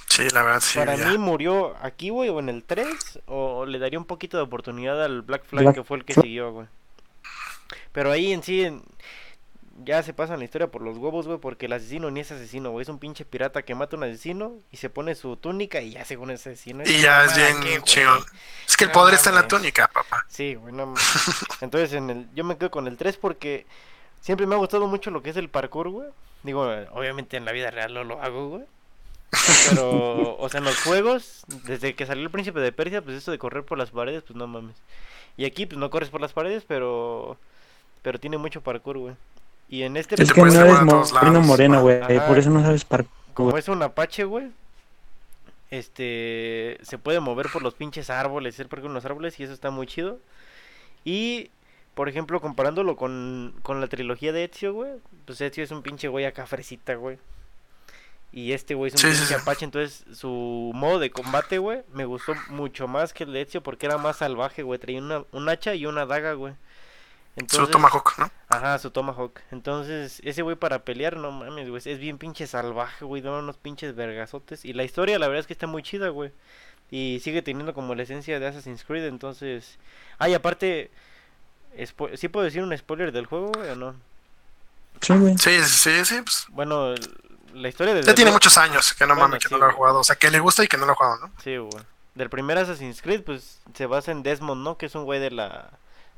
[0.08, 0.78] Sí, la verdad, sí.
[0.78, 1.06] Para ya.
[1.10, 5.04] mí murió aquí, güey, o en el 3, o le daría un poquito de oportunidad
[5.04, 6.66] al Black Flag, Black que fue el que siguió, güey.
[7.92, 8.82] Pero ahí en sí, en-
[9.84, 12.70] ya se pasa la historia por los huevos, güey, porque el asesino ni es asesino,
[12.70, 15.80] güey, es un pinche pirata que mata a un asesino y se pone su túnica
[15.80, 16.82] y ya según es asesino.
[16.84, 17.82] Y ya es mamada, bien ¿qué, güey?
[17.82, 18.24] chingón.
[18.66, 20.24] Es que el No poder está en la túnica, papá.
[20.28, 21.02] Sí, güey, no mames.
[21.60, 23.66] Entonces, en el, yo me quedo con el 3 porque
[24.20, 26.08] siempre me ha gustado mucho lo que es el parkour, güey.
[26.42, 26.62] Digo,
[26.92, 28.64] obviamente en la vida real no lo hago, güey.
[29.70, 33.30] Pero, o sea, en los juegos, desde que salió el príncipe de Persia, pues eso
[33.30, 34.76] de correr por las paredes, pues no mames.
[35.36, 37.36] Y aquí, pues no corres por las paredes, pero.
[38.02, 39.14] Pero tiene mucho parkour, güey.
[39.68, 42.00] Y en este, Es que no eres moreno moreno, güey.
[42.26, 43.12] Por eso no sabes parkour.
[43.34, 44.50] como es un apache, güey.
[45.70, 49.52] Este se puede mover por los pinches árboles, hacer parkour en los árboles y eso
[49.52, 50.18] está muy chido.
[51.04, 51.50] Y
[51.94, 54.92] por ejemplo, comparándolo con, con la trilogía de Ezio, güey,
[55.26, 57.18] pues Ezio es un pinche güey acá fresita, güey.
[58.32, 59.34] Y este güey es un Sí, pinche sí.
[59.34, 63.62] apache, entonces su modo de combate, güey, me gustó mucho más que el de Ezio
[63.62, 64.78] porque era más salvaje, güey.
[64.78, 66.54] Traía una, un hacha y una daga, güey.
[67.48, 68.30] Su Entonces, tomahawk, ¿no?
[68.50, 69.40] Ajá, su Tomahawk.
[69.50, 71.82] Entonces, ese güey para pelear, no mames, güey.
[71.84, 73.20] Es bien pinche salvaje, güey.
[73.20, 74.64] Da unos pinches vergazotes.
[74.64, 76.32] Y la historia, la verdad es que está muy chida, güey.
[76.90, 79.04] Y sigue teniendo como la esencia de Assassin's Creed.
[79.06, 79.78] Entonces.
[80.18, 80.90] Ay, aparte.
[81.76, 83.94] spo- ¿Sí puedo decir un spoiler del juego, güey, o no?
[85.02, 85.36] Sí, güey.
[85.36, 86.22] Sí, sí, sí.
[86.22, 86.94] Pues, Bueno,
[87.52, 88.04] la historia del.
[88.06, 90.00] ya tiene muchos años que no Bueno, mames, que sí, no lo ha jugado.
[90.00, 91.32] O sea, que le gusta y que no lo ha jugado, ¿no?
[91.44, 91.84] Sí, güey.
[92.14, 94.78] Del primer Assassin's Creed, pues se basa en Desmond, ¿no?
[94.78, 95.70] Que es un güey de la.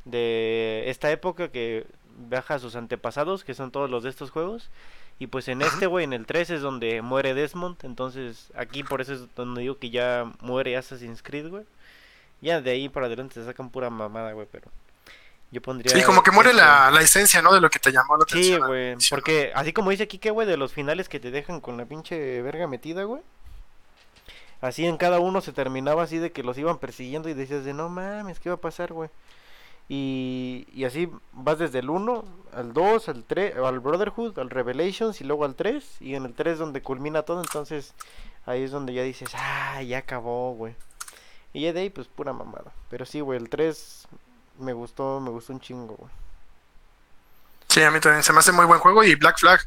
[0.07, 1.87] De esta época que
[2.29, 4.71] viaja a sus antepasados, que son todos los de estos juegos.
[5.19, 7.77] Y pues en este, güey, en el 3 es donde muere Desmond.
[7.85, 11.65] Entonces aquí por eso es donde digo que ya muere Assassin's Creed, güey.
[12.41, 14.71] Ya de ahí para adelante se sacan pura mamada, güey, pero.
[15.53, 15.95] Yo pondría.
[15.95, 17.53] Sí, como que muere este- la, la esencia, ¿no?
[17.53, 18.97] De lo que te llamó la Sí, güey.
[19.11, 22.41] Porque así como dice Kike, güey, de los finales que te dejan con la pinche
[22.41, 23.21] verga metida, güey.
[24.61, 27.73] Así en cada uno se terminaba así de que los iban persiguiendo y decías de
[27.75, 29.09] no mames, ¿qué va a pasar, güey?
[29.93, 32.25] Y, y así vas desde el 1
[32.55, 35.85] al 2, al 3, al Brotherhood, al Revelations y luego al 3.
[35.99, 37.93] Y en el 3 donde culmina todo, entonces
[38.47, 40.77] ahí es donde ya dices, ah, ya acabó, güey.
[41.53, 42.71] Y ya de ahí, pues pura mamada.
[42.89, 44.07] Pero sí, güey, el 3
[44.61, 46.11] me gustó, me gustó un chingo, güey.
[47.67, 49.61] Sí, a mí también se me hace muy buen juego y Black Flag.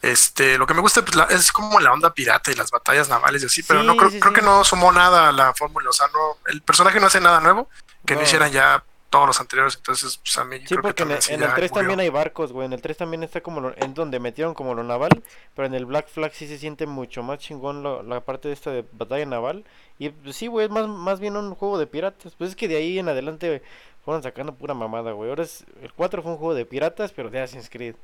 [0.00, 3.08] Este, lo que me gusta pues, la- es como la onda pirata y las batallas
[3.08, 4.40] navales y así, pero no creo, sí, creo sí.
[4.40, 7.40] que no sumó nada a la fórmula, o sea, no, el personaje no hace nada
[7.40, 7.68] nuevo
[8.04, 8.26] que no, No.
[8.26, 8.82] hicieran ya
[9.12, 11.54] todos los anteriores, entonces pues a mí Sí, creo que porque en el, en el
[11.54, 11.80] 3 murió.
[11.82, 12.66] también hay barcos, güey.
[12.66, 15.22] En el 3 también está como lo, en donde metieron como lo naval.
[15.54, 18.54] Pero en el Black Flag sí se siente mucho más chingón lo- la parte de
[18.54, 19.64] esta de batalla naval.
[20.00, 22.34] Y pues, sí, güey, es más, más bien un juego de piratas.
[22.36, 23.62] Pues es que de ahí en adelante
[24.04, 25.30] fueron sacando pura mamada, güey.
[25.30, 27.94] Ahora es, el 4 fue un juego de piratas, pero de Assassin's Creed.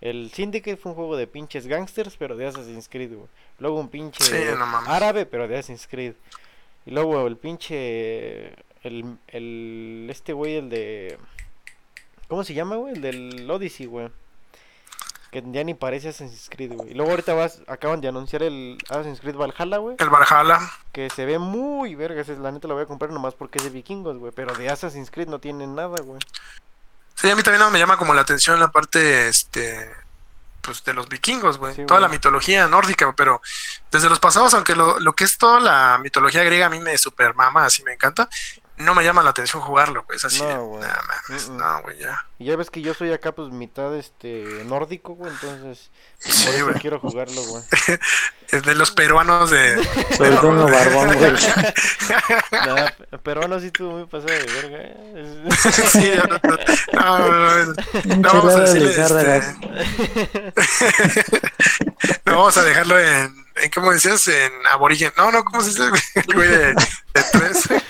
[0.00, 3.28] El Syndicate fue un juego de pinches gangsters, pero de Assassin's Creed, güey.
[3.58, 4.88] Luego un pinche Sí, no mames.
[4.88, 6.14] árabe, pero de Assassin's Creed.
[6.86, 11.18] Y luego el pinche El, el, este güey, el de...
[12.28, 12.94] ¿Cómo se llama, güey?
[12.94, 14.10] El del Odyssey, güey.
[15.30, 16.90] Que ya ni parece Assassin's Creed, güey.
[16.90, 19.96] Y luego ahorita vas, acaban de anunciar el Assassin's Creed Valhalla, güey.
[19.98, 20.60] El Valhalla.
[20.92, 22.28] Que se ve muy vergas.
[22.28, 24.32] La neta lo voy a comprar nomás porque es de vikingos, güey.
[24.34, 26.20] Pero de Assassin's Creed no tienen nada, güey.
[27.14, 29.90] Sí, a mí también no me llama como la atención la parte, este,
[30.62, 31.74] pues de los vikingos, güey.
[31.74, 32.08] Sí, toda güey.
[32.08, 33.40] la mitología nórdica, pero
[33.90, 36.96] desde los pasados, aunque lo, lo que es toda la mitología griega a mí me
[36.98, 38.28] super mama, así me encanta,
[38.80, 40.42] no me llama la atención jugarlo, pues así.
[40.42, 40.82] No, güey.
[40.82, 40.96] "Nah,
[41.28, 41.56] mames, Mm-mm.
[41.56, 42.26] no, güey, ya.
[42.38, 45.30] Y ya ves que yo soy acá, pues mitad este nórdico, güey.
[45.32, 45.90] Entonces,
[46.22, 46.80] pues, Sí, por eso güey.
[46.80, 47.62] quiero jugarlo, güey.
[48.50, 49.76] Es de los peruanos de.
[50.18, 51.32] Todo en lo barbón, güey.
[52.50, 54.78] Nada, pero no, sí estuvo muy pasado de verga.
[54.80, 55.48] ¿eh?
[55.90, 56.24] Sí, no,
[56.98, 60.60] no, no, no, no, no vamos a decirle, este,
[62.26, 64.26] no vamos a dejarlo en, en ¿cómo decías?
[64.28, 65.12] En aborigen.
[65.16, 65.90] No, no, ¿cómo se dice?
[66.14, 67.68] El güey de, de tres.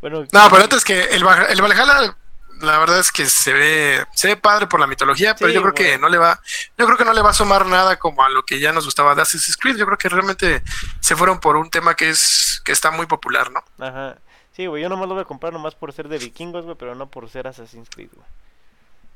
[0.00, 2.16] Bueno, No, pero antes que el, el Valhalla,
[2.60, 5.74] la verdad es que se ve, se ve padre por la mitología, pero yo creo
[5.74, 6.40] que no le va,
[6.78, 8.86] yo creo que no le va a sumar nada como a lo que ya nos
[8.86, 9.76] gustaba de Assassin's Creed.
[9.76, 10.62] Yo creo que realmente
[11.00, 13.62] se fueron por un tema que es, que está muy popular, ¿no?
[13.84, 14.16] Ajá.
[14.52, 16.94] Sí, güey, yo nomás lo voy a comprar nomás por ser de vikingos, güey, pero
[16.94, 18.26] no por ser Assassin's Creed, güey.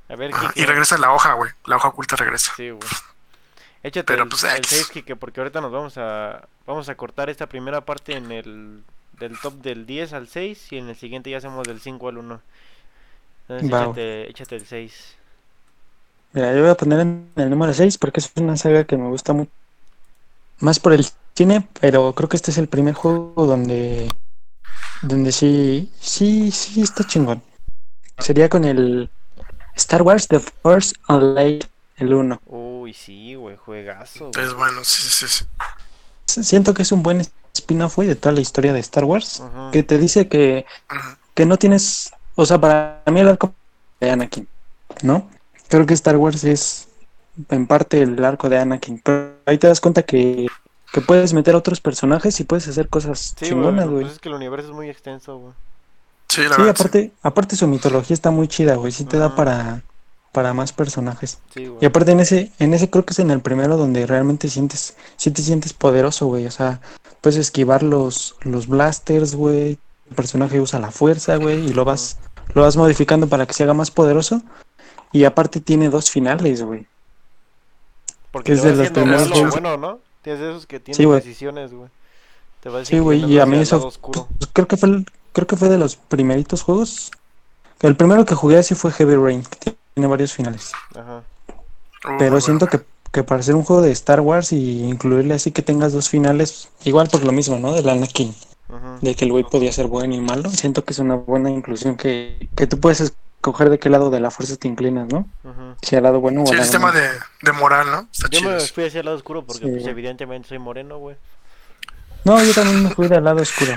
[0.09, 0.61] A ver, Ajá, Kike.
[0.61, 1.51] Y regresa la hoja, güey.
[1.67, 2.53] La hoja oculta regresa.
[2.57, 2.83] Sí, güey.
[3.83, 4.69] Échate Pero, el, pues, el X.
[4.69, 8.83] 6, Kike, porque ahorita nos vamos a vamos a cortar esta primera parte en el
[9.19, 12.19] del top del 10 al 6 y en el siguiente ya hacemos del 5 al
[12.19, 12.41] 1.
[13.49, 15.17] Entonces, Va, échate, échate el 6.
[16.33, 19.09] Mira, yo voy a poner en el número 6 porque es una saga que me
[19.09, 19.51] gusta mucho.
[20.61, 24.09] Más por el cine, pero creo que este es el primer juego donde
[25.03, 27.43] donde sí sí sí está chingón.
[28.19, 29.11] Sería con el
[29.77, 32.41] Star Wars The Force Unleashed el 1.
[32.47, 34.31] Uy, sí, güey, juegazo.
[34.33, 34.45] güey.
[34.47, 35.45] Es bueno, sí, sí, sí.
[36.43, 37.23] Siento que es un buen
[37.55, 40.67] spin-off güey, de toda la historia de Star Wars, que te dice que
[41.35, 43.55] que no tienes, o sea, para mí el arco
[44.01, 44.49] de Anakin,
[45.03, 45.29] ¿no?
[45.69, 46.89] Creo que Star Wars es
[47.51, 50.47] en parte el arco de Anakin, pero ahí te das cuenta que,
[50.93, 54.03] que puedes meter a otros personajes y puedes hacer cosas Sí, güey, chingonas, güey.
[54.03, 55.55] pues es que el universo es muy extenso, güey.
[56.29, 56.69] Sí, la Sí, verdad.
[56.71, 59.83] aparte, aparte su mitología está muy chida, güey, sí te da para,
[60.33, 61.39] para más personajes.
[61.55, 61.79] Sí, güey.
[61.83, 64.97] Y aparte en ese, en ese creo que es en el primero donde realmente sientes,
[65.17, 66.47] sí te sientes poderoso, güey.
[66.47, 66.81] O sea,
[67.21, 69.79] puedes esquivar los, los blasters, güey.
[70.11, 72.19] El personaje usa la fuerza, güey, y lo vas,
[72.55, 74.43] lo vas modificando para que se haga más poderoso.
[75.13, 76.87] Y aparte tiene dos finales, güey.
[78.33, 79.51] Porque es de los primeros juegos.
[79.53, 80.01] bueno, ¿no?
[80.23, 81.21] Tienes de esos que tienen Sí, güey.
[81.21, 81.89] decisiones, güey.
[82.61, 83.81] Te vas Sí, güey, y a mí eso-.
[84.03, 87.11] Pues creo que fue el- creo que fue de los primeritos juegos.
[87.81, 90.73] El primero que jugué así fue Heavy Rain, que tiene varios finales.
[90.95, 91.23] Ajá.
[92.19, 92.81] Pero siento que,
[93.13, 96.69] que para hacer un juego de Star Wars y incluirle así que tengas dos finales,
[96.85, 97.73] igual por lo mismo, ¿no?
[97.75, 98.35] Del Anakin.
[98.67, 98.99] Ajá.
[99.03, 100.49] de que el güey podía ser bueno y malo.
[100.51, 104.21] Siento que es una buena inclusión que, que tú puedes escoger de qué lado de
[104.21, 105.29] la fuerza te inclinas, ¿no?
[105.45, 105.77] Ajá.
[105.83, 106.99] Si al lado bueno o Sí, al el lado sistema malo.
[107.01, 107.09] de,
[107.43, 108.09] de moral, ¿no?
[108.11, 108.51] Está Yo chido.
[108.53, 111.17] me fui hacia el lado oscuro porque Sí, pues evidentemente soy moreno, güey.
[112.25, 113.73] No, yo también me fui del lado oscuro.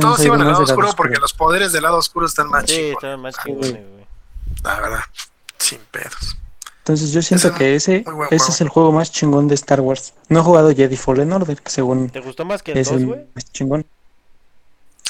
[0.00, 2.92] Todos iban al lado oscuro porque los poderes del lado oscuro están más Sí, chicos.
[2.94, 4.06] estaban más Sí, chingones, güey.
[4.62, 5.00] La verdad.
[5.58, 6.36] Sin pedos.
[6.78, 10.12] Entonces yo siento Ese que ese, ese es el juego más chingón de Star Wars.
[10.28, 12.96] No he jugado Jedi Fallen Order, que según ¿Te gustó más que el es 2,
[13.00, 13.26] el güey?
[13.34, 13.86] más chingón.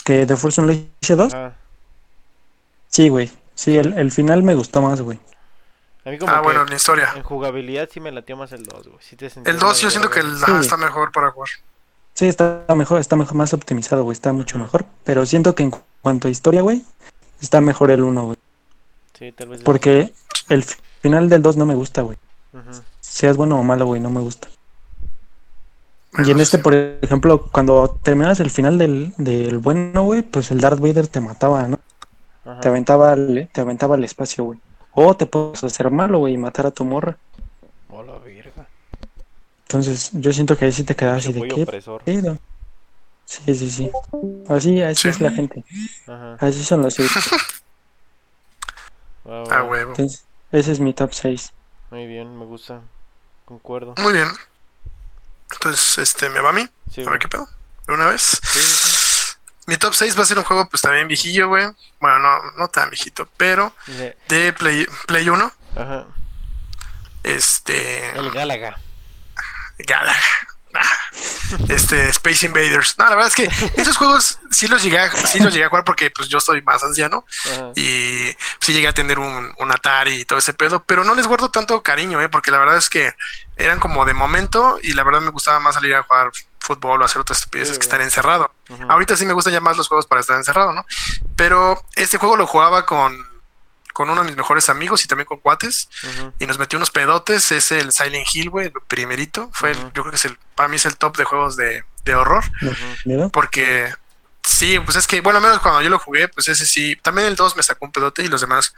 [0.05, 1.55] Que The Force Unleashed 2, Ajá.
[2.89, 3.30] sí, güey.
[3.55, 5.18] Sí, el, el final me gustó más, güey.
[6.05, 7.12] A mí como Ah, que bueno, la historia.
[7.16, 8.99] en jugabilidad sí me latió más el 2, güey.
[9.01, 10.45] Sí te sentías El 2 más yo siento que el, Sí.
[10.61, 11.51] está mejor para jugar.
[12.16, 14.14] Sí, está mejor, está mejor, más optimizado, güey.
[14.14, 14.84] Está mucho mejor.
[15.04, 16.82] Pero siento que en cu- cuanto a historia, güey,
[17.42, 18.36] está mejor el 1, güey.
[19.18, 19.62] Sí, tal vez.
[19.62, 20.12] Porque
[20.48, 22.16] el fi- final del 2 no me gusta, güey.
[23.00, 24.48] Seas bueno o malo, güey, no me gusta.
[26.24, 30.60] Y en este, por ejemplo, cuando terminabas el final del, del bueno, güey, pues el
[30.62, 31.78] Darth Vader te mataba, ¿no?
[32.46, 32.60] Ajá.
[32.60, 34.58] Te aventaba al, te aventaba al espacio, güey.
[34.94, 37.18] O te puedes hacer malo, güey, y matar a tu morra.
[39.68, 42.38] Entonces, yo siento que ahí sí te quedabas así de qué pedo.
[43.24, 43.90] Sí, sí, sí.
[44.48, 45.08] Así, así Sí.
[45.08, 45.64] es la gente.
[46.06, 46.36] Ajá.
[46.40, 46.96] Así son los
[49.24, 49.62] Ah, va.
[49.64, 49.90] huevo.
[49.90, 51.52] Entonces, ese es mi top 6.
[51.90, 52.80] Muy bien, me gusta.
[53.44, 53.94] Concuerdo.
[53.98, 54.28] Muy bien.
[55.52, 56.68] Entonces, este, ¿me va a mí?
[56.92, 57.12] Sí, A güey.
[57.14, 57.48] ver qué pedo.
[57.88, 58.40] ¿De una vez?
[58.42, 59.32] Sí, sí,
[59.68, 61.66] Mi top 6 va a ser un juego, pues también viejillo, güey.
[62.00, 63.72] Bueno, no, no tan viejito, pero
[64.28, 65.52] de Play, Play 1.
[65.74, 66.06] Ajá.
[67.24, 68.10] Este.
[68.10, 68.34] El Gálaga.
[68.34, 68.80] Galaga.
[71.68, 72.98] Este, Space Invaders.
[72.98, 73.50] No, la verdad es que
[73.80, 76.60] esos juegos sí los llegué a, sí los llegué a jugar porque pues yo soy
[76.62, 77.72] más anciano Ajá.
[77.76, 81.26] y sí llegué a tener un, un Atari y todo ese pedo, pero no les
[81.26, 83.14] guardo tanto cariño, eh, porque la verdad es que
[83.56, 87.04] eran como de momento y la verdad me gustaba más salir a jugar fútbol o
[87.04, 88.52] hacer otras estupideces Sí, que estar encerrado.
[88.88, 90.84] Ahorita sí me gustan ya más los juegos para estar encerrado, ¿no?
[91.36, 93.24] Pero este juego lo jugaba con,
[93.97, 95.88] con uno de mis mejores amigos y también con cuates.
[96.38, 97.51] Y nos metió unos pedotes.
[97.51, 99.49] Es el Silent Hill, güey, el primerito.
[99.55, 101.82] Fue, el- yo creo que es el, para mí es el top de juegos de,
[102.05, 102.44] de horror.
[103.30, 103.90] Porque
[104.42, 106.94] sí, pues es que, bueno, al menos cuando yo lo jugué, pues ese sí.
[106.97, 108.74] También el 2 me sacó un pedote y los demás,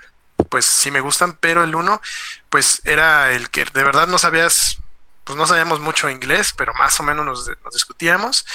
[0.51, 1.33] pues sí me gustan.
[1.33, 2.01] Pero el 1,
[2.49, 4.79] pues era el que de verdad no sabías,
[5.25, 8.47] pues no sabíamos mucho inglés, pero más o menos nos, nos discutíamos.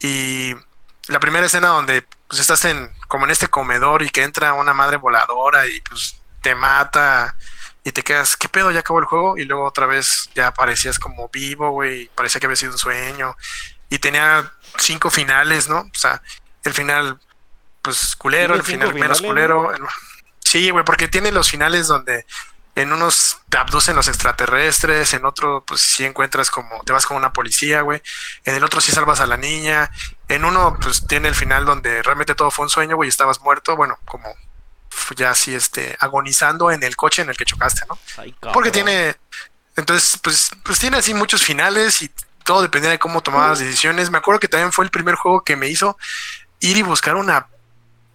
[0.00, 0.54] Y
[1.06, 4.72] la primera escena donde pues estás en como en este comedor y que entra una
[4.72, 7.34] madre voladora y pues te mata
[7.82, 8.70] y te quedas, ¿qué pedo?
[8.70, 12.46] Ya acabó el juego y luego otra vez ya aparecías como vivo, güey, parecía que
[12.46, 13.36] había sido un sueño
[13.88, 15.80] y tenía cinco finales, ¿no?
[15.80, 16.22] O sea,
[16.62, 17.18] el final
[17.82, 19.72] pues culero, el ¿Tiene cinco final menos culero.
[20.38, 22.26] Sí, güey, porque tiene los finales donde
[22.74, 27.16] en unos te abducen los extraterrestres, en otro pues sí encuentras como, te vas con
[27.16, 28.00] una policía, güey,
[28.44, 29.90] en el otro sí salvas a la niña,
[30.28, 33.40] en uno pues tiene el final donde realmente todo fue un sueño, güey, y estabas
[33.40, 34.34] muerto, bueno, como
[35.16, 37.98] ya así este agonizando en el coche en el que chocaste, ¿no?
[38.16, 39.16] Ay, Porque tiene,
[39.76, 42.10] entonces pues pues tiene así muchos finales y
[42.44, 44.10] todo dependía de cómo tomabas decisiones.
[44.10, 45.96] Me acuerdo que también fue el primer juego que me hizo
[46.60, 47.48] ir y buscar una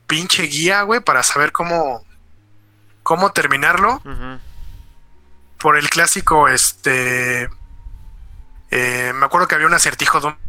[0.08, 2.06] pinche guía, güey, para saber cómo
[3.06, 4.02] cómo terminarlo
[5.60, 7.48] por el clásico, este,
[8.72, 10.40] eh, me acuerdo que había un acertijo donde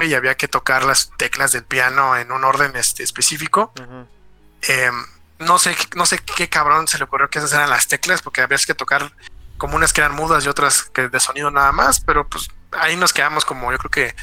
[0.00, 3.72] y había que tocar las teclas del piano en un orden este, específico.
[4.62, 4.90] Eh,
[5.38, 8.42] no sé, no sé qué cabrón se le ocurrió que esas eran las teclas, porque
[8.42, 9.12] había que tocar
[9.56, 12.96] como unas que eran mudas y otras que de sonido nada más, pero pues ahí
[12.96, 14.16] nos quedamos como yo creo que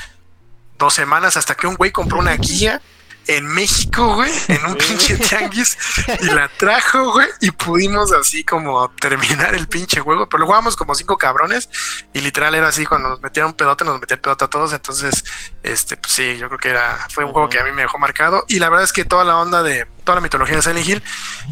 [0.77, 2.81] dos semanas hasta que un güey compró una guía
[3.27, 5.77] en México, güey, en un pinche tianguis
[6.21, 10.75] y la trajo, güey, y pudimos así como terminar el pinche juego, pero lo jugamos
[10.75, 11.69] como cinco cabrones
[12.13, 15.23] y literal era así, cuando nos metieron pedote, nos metían pedote a todos, entonces,
[15.63, 17.97] este, pues sí, yo creo que era, fue un juego que a mí me dejó
[17.97, 20.87] marcado y la verdad es que toda la onda de, toda la mitología de Silent
[20.87, 21.03] Hill,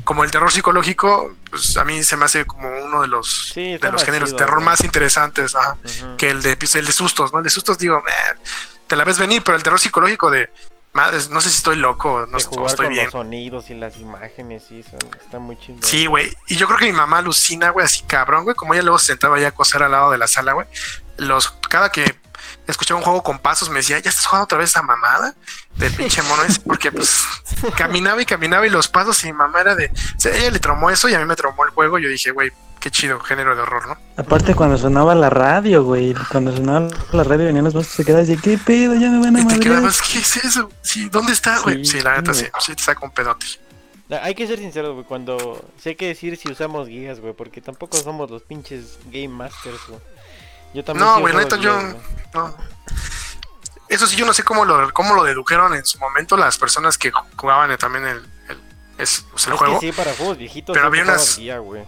[0.04, 3.78] como el terror psicológico, pues a mí se me hace como uno de los, Sí,
[3.78, 5.78] de los géneros de terror más interesantes, ajá
[6.18, 7.40] que el de, pues, el de sustos, ¿no?
[7.40, 8.38] El de sustos digo, "Eh,
[8.88, 10.52] te la ves venir, pero el terror psicológico de,
[10.94, 13.06] madres, no sé si estoy loco, no de jugar estoy con bien.
[13.06, 15.78] los sonidos y las imágenes, sí, son- está muy chido.
[15.82, 16.36] Sí, güey.
[16.48, 18.56] Y yo creo que mi mamá alucina, güey, así cabrón, güey.
[18.56, 20.68] Como ella luego se sentaba ya a coser al lado de la sala, güey.
[21.18, 22.16] Los, cada que
[22.68, 25.36] escuchaba un juego con pasos, me decía, ¿ya estás jugando otra vez esa mamada?
[25.76, 27.24] Del pinche mono ese, porque pues
[27.78, 29.86] caminaba y caminaba y los pasos y mi mamá era de.
[29.88, 32.00] O sea, ella le tromó eso y a mí me tromó el juego.
[32.00, 33.98] Yo dije, güey, qué chido, género de horror, ¿no?
[34.18, 36.14] Aparte cuando sonaba la radio, güey.
[36.30, 38.96] Cuando sonaba la radio venían los monstruos y te quedas de ¿qué pedo?
[38.96, 40.70] Ya me van a Y te quedabas, ¿qué es eso?
[40.82, 41.86] Sí, ¿dónde está, güey?
[41.86, 43.46] Sí, Sí, la neta, sí, sí te saca un pedote.
[44.22, 45.64] Hay que ser sinceros, güey, cuando...
[45.82, 50.02] Sé que decir si usamos guías, güey, porque tampoco somos los pinches Game Masters, güey.
[50.74, 51.80] Yo también No, sí güey, neta, yo-.
[52.34, 52.54] No.
[53.88, 56.98] Eso sí, yo no sé cómo lo, cómo lo dedujeron en su momento las personas
[56.98, 58.18] que jugaban también el,
[58.50, 58.58] el,
[58.98, 59.80] es- pues, el Es juego.
[59.80, 61.84] que sí, para juegos viejitos Pero sí había unas- guía, güey.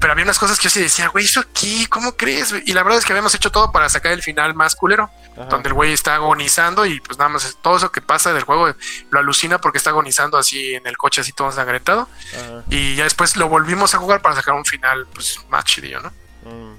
[0.00, 1.86] Pero había unas cosas que yo sí decía, güey, ¿eso aquí?
[1.86, 2.54] ¿Cómo crees?
[2.64, 5.44] Y la verdad es que habíamos hecho todo para sacar el final más culero, Ajá.
[5.44, 8.74] donde el güey está agonizando y pues nada más todo eso que pasa del juego
[9.10, 12.08] lo alucina porque está agonizando así en el coche, así todo ensangretado.
[12.34, 12.64] Ajá.
[12.70, 16.12] Y ya después lo volvimos a jugar para sacar un final pues más chidillo, ¿no?
[16.44, 16.76] Mm.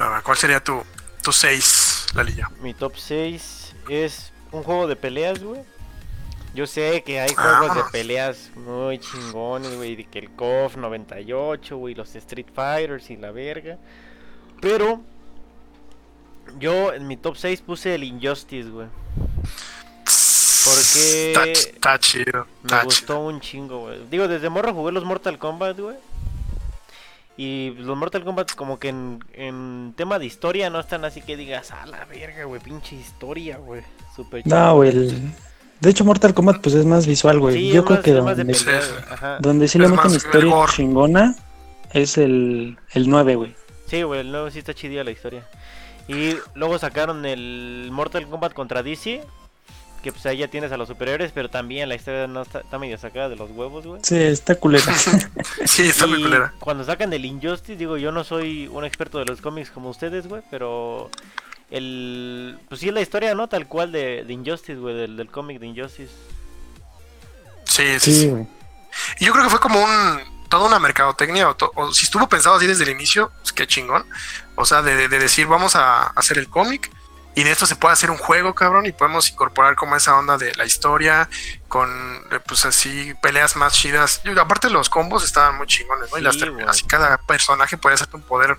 [0.00, 0.82] Va, va, ¿Cuál sería tu,
[1.22, 2.48] tu 6, Lalilla?
[2.62, 5.60] Mi top 6 es un juego de peleas, güey.
[6.54, 7.90] Yo sé que hay juegos de Vámonos.
[7.92, 13.30] peleas muy chingones, güey, de que el KOF 98, güey, los Street Fighters y la
[13.30, 13.78] verga.
[14.60, 15.00] Pero
[16.58, 18.88] yo en mi top 6 puse el Injustice, güey.
[20.64, 22.46] Porque Está, está chido.
[22.62, 23.20] Me Está gustó chido.
[23.26, 23.98] un chingo, güey.
[24.10, 25.96] Digo, desde morro jugué los Mortal Kombat, güey.
[27.36, 31.36] Y los Mortal Kombat como que en, en tema de historia no están así que
[31.36, 33.82] digas, a la verga, güey, pinche historia, güey.
[34.14, 34.90] Super No, güey.
[34.90, 35.32] el-
[35.80, 37.56] De hecho, Mortal Kombat pues es más visual, güey.
[37.56, 38.66] Sí, Yo creo más- que donde, Sí.
[39.40, 41.34] donde sí le meten historia chingona
[41.92, 43.54] es el, el 9, güey.
[43.86, 45.42] Sí, güey, el nuevo sí está chidilla la historia.
[46.06, 49.22] Y luego sacaron el Mortal Kombat contra DC.
[50.02, 52.78] Que pues ahí ya tienes a los superiores, pero también la historia no está, está
[52.78, 54.00] medio sacada de los huevos, güey.
[54.02, 54.84] Sí, está culera.
[55.66, 56.54] Sí, está muy culera.
[56.58, 60.26] Cuando sacan el Injustice, digo, yo no soy un experto de los cómics como ustedes,
[60.26, 61.10] güey, pero
[61.70, 63.48] el pues sí es la historia, ¿no?
[63.48, 66.12] Tal cual de, de Injustice, güey, del, del cómic de Injustice.
[67.64, 69.24] Sí, sí, Sí, sí.
[69.24, 72.56] yo creo que fue como un toda una mercadotecnia, o, to- o si estuvo pensado
[72.56, 74.04] así desde el inicio, pues qué chingón.
[74.56, 76.90] O sea, de, de decir, vamos a hacer el cómic
[77.36, 80.36] y de esto se puede hacer un juego, cabrón, y podemos incorporar como esa onda
[80.36, 81.28] de la historia
[81.68, 81.88] con,
[82.46, 84.20] pues así, peleas más chidas.
[84.24, 86.18] Y aparte los combos estaban muy chingones, ¿no?
[86.18, 88.58] y las Sí, así cada personaje podía hacer un poder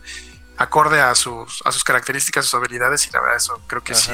[0.61, 4.11] acorde a sus, a sus características, sus habilidades, y la verdad, eso creo que sí.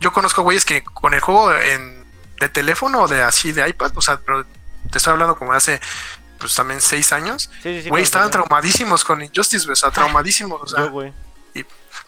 [0.00, 2.04] Yo conozco güeyes que con el juego en,
[2.40, 4.44] de teléfono o de así de iPad, o sea, pero
[4.90, 5.80] te estoy hablando como hace
[6.38, 7.88] pues también seis años, Sí, sí, sí.
[7.90, 11.12] güey, estaban traumadísimos con Injustice, o sea, traumadísimos, o sea, Yo, güey.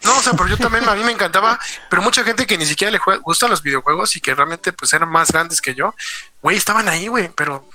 [0.03, 2.65] no, o sea, pero yo también, a mí me encantaba, pero mucha gente que ni
[2.65, 5.93] siquiera le jue- gustan los videojuegos y que realmente pues eran más grandes que yo,
[6.41, 7.69] güey, estaban ahí, güey, pero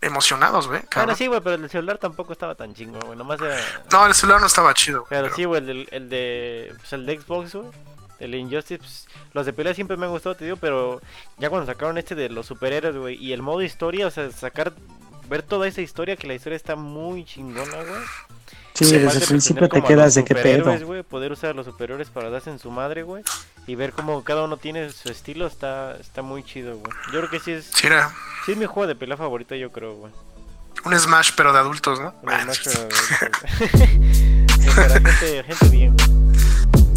[0.00, 0.82] emocionados, güey.
[0.94, 3.16] Bueno, sí, güey, pero el celular tampoco estaba tan chingo, güey.
[3.18, 3.56] Nomás era.
[3.92, 5.04] No, el celular no estaba chido.
[5.08, 6.72] Pero pero- sí, güey, el, del- el de.
[6.78, 7.68] Pues el de Xbox, güey.
[8.18, 11.00] El Injustice, pues, los de pelea siempre me han gustado, te digo, pero
[11.38, 14.74] ya cuando sacaron este de los superhéroes, güey, y el modo historia, o sea, sacar,
[15.30, 18.02] ver toda esa historia, que la historia está muy chingona, güey.
[18.74, 20.42] Sí, desde el principio te quedas de qué pedo.
[20.58, 23.22] superhéroes, güey, poder usar a los superhéroes para darse en su madre, güey,
[23.70, 26.92] y ver cómo cada uno tiene su estilo está, está muy chido, güey.
[27.12, 27.70] Yo creo que sí es.
[27.72, 28.12] Sí, era.
[28.44, 30.12] Sí es mi juego de pelea favorito, yo creo, güey.
[30.84, 32.12] Un Smash, pero de adultos, ¿no?
[32.22, 34.58] Un Smash, ah, pero de adultos.
[34.60, 36.08] sí, para gente, gente bien, güey.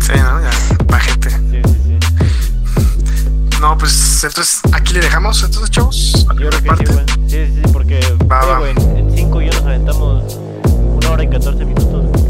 [0.01, 0.41] Sí, ¿no?
[0.41, 0.51] Ya,
[0.87, 1.29] para gente.
[1.29, 3.59] Sí, sí, sí.
[3.61, 6.25] No, pues entonces aquí le dejamos, entonces, chavos.
[6.39, 6.87] Yo creo que parte.
[6.87, 7.05] sí, güey.
[7.29, 7.99] Sí, sí, porque
[8.31, 8.57] va, eh, va.
[8.57, 10.33] Güey, en 5 y yo nos aventamos
[10.73, 12.22] una hora y 14 minutos, güey.